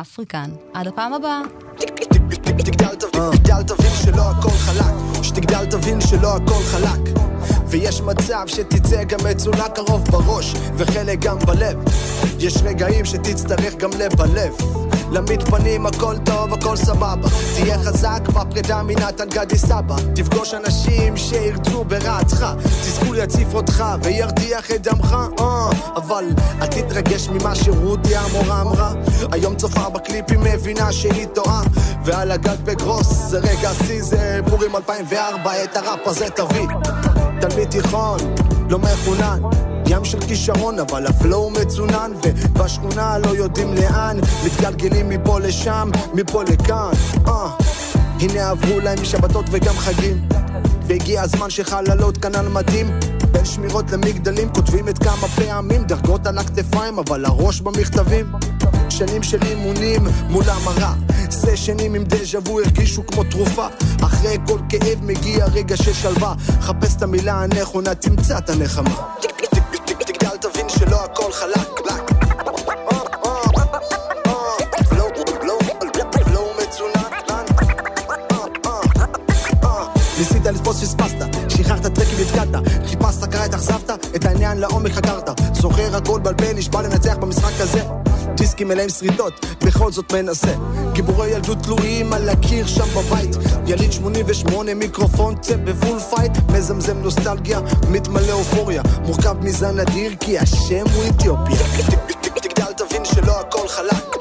[0.00, 0.50] אפריקן.
[0.74, 1.40] עד הפעם הבאה.
[2.52, 7.18] שתגדל תבין, שלא הכל חלק, שתגדל תבין שלא הכל חלק.
[7.66, 11.76] ויש מצב שתצא גם מצונה קרוב בראש, וחלק גם בלב.
[12.38, 14.20] יש רגעים שתצטרך גם לב
[15.10, 15.24] בלב.
[15.30, 17.28] למתפנים הכל טוב, הכל סבבה.
[17.54, 19.96] תהיה חזק בפרידה מנתן גדי סבא.
[20.14, 22.46] תפגוש אנשים שירצו ברעתך.
[22.64, 25.16] תסכול יציף אותך וירתיח את דמך.
[25.40, 26.24] אה, אבל
[26.60, 28.92] אל תתרגש ממה שרותי המורה אמרה.
[29.32, 31.62] היום צופה בקליפים מבינה שהיא טועה.
[32.04, 36.66] ועל הגג בגרוס זה רגע שיא, זה פורים 2004, את הראפ הזה תביא.
[37.40, 38.18] תלמיד תיכון,
[38.70, 39.73] לא מחונן.
[39.86, 46.92] ים של כישרון, אבל הפלואו מצונן, ובשכונה לא יודעים לאן, מתגלגלים מפה לשם, מפה לכאן.
[47.26, 47.48] אה,
[48.20, 50.28] הנה עברו להם שבתות וגם חגים,
[50.86, 52.86] והגיע הזמן שחללות על מדים.
[53.32, 58.32] בין שמירות למגדלים כותבים את כמה פעמים, דרגות על הכתפיים, אבל הראש במכתבים.
[58.90, 60.92] שנים של אימונים מול המראה,
[61.30, 63.66] סשנים עם דז'ה וו הרגישו כמו תרופה.
[64.02, 69.14] אחרי כל כאב מגיע רגע של שלווה, חפש את המילה הנכונה, תמצא את הנחמה.
[70.84, 72.10] שלא הכל חלק, לק.
[80.18, 81.16] ניסית לתפוס פספסת,
[81.48, 82.48] שחררת טרקים נתקעת,
[82.86, 85.40] חיפשת הכרה התאכזבת, את העניין לעומק חקרת.
[85.54, 87.80] זוכר הכל בלבל, נשבע לנצח במשחק הזה
[88.36, 90.54] דיסקים מלאים שריטות, בכל זאת מנסה.
[90.92, 93.36] גיבורי ילדות תלויים על הקיר שם בבית.
[93.66, 96.32] יליד 88, מיקרופון צא ב full fight.
[96.52, 97.60] מזמזם נוסטלגיה,
[97.90, 98.82] מתמלא אופוריה.
[99.06, 101.66] מורכב מזן אדיר כי השם הוא אתיופיה.
[102.42, 104.13] תגדל תבין שלא הכל חלק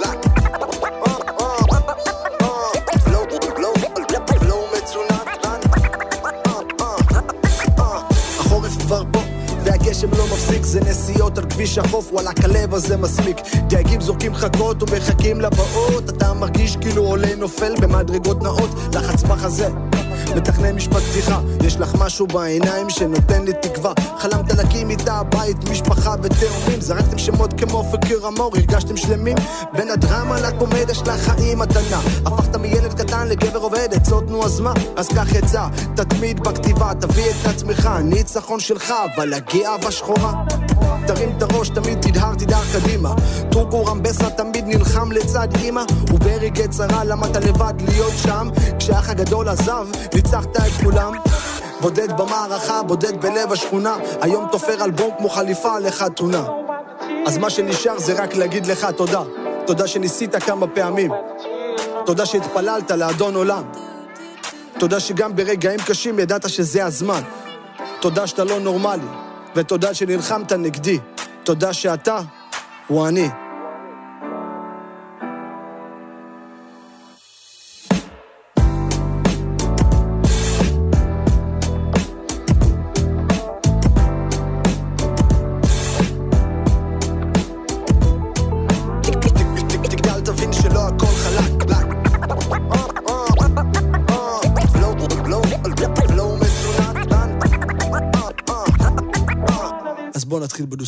[11.34, 16.78] נסיעות על כביש החוף וואלה כלב הזה מסמיק דייגים זורקים חכות ומחכים לבאות אתה מרגיש
[16.78, 18.70] כאילו עולה נופל במדרגות נאות.
[18.94, 19.68] לחץ בחזה
[20.36, 23.94] מתכנן משפט פתיחה, יש לך משהו בעיניים שנותן לי תקווה.
[24.18, 26.82] חלמת להקים איתה בית, משפחה ותאומים.
[26.82, 29.36] זרקתם שמות כמו פקיר המור, הרגשתם שלמים.
[29.74, 32.02] בין הדרמה לקומדיה של החיים מתנה.
[32.26, 34.74] הפכת מילד קטן לגבר עובד, עצות נו אז מה?
[34.96, 37.90] אז קח עצה, תתמיד בכתיבה, תביא את עצמך.
[38.04, 40.34] ניצחון שלך, אבל הגאווה שחורה
[41.08, 43.14] תרים את הראש, תמיד תדהר, תדהר קדימה.
[43.52, 45.82] טורקו רמבסה תמיד נלחם לצד אמא,
[46.14, 48.48] וברגעי צרה למדת לבד להיות שם.
[48.80, 49.88] כשאח הגדול עזב,
[50.24, 51.14] ניצחת את כולם.
[51.82, 56.44] בודד במערכה, בודד בלב השכונה, היום תופר אלבום כמו חליפה לחתונה.
[57.28, 59.22] אז מה שנשאר זה רק להגיד לך תודה.
[59.66, 61.12] תודה שניסית כמה פעמים.
[62.06, 63.64] תודה שהתפללת לאדון עולם.
[64.80, 67.22] תודה שגם ברגעים קשים ידעת שזה הזמן.
[68.00, 69.08] תודה שאתה לא נורמלי.
[69.56, 71.00] ותודה שנלחמת נגדי.
[71.44, 72.20] תודה שאתה
[72.88, 73.30] הוא אני.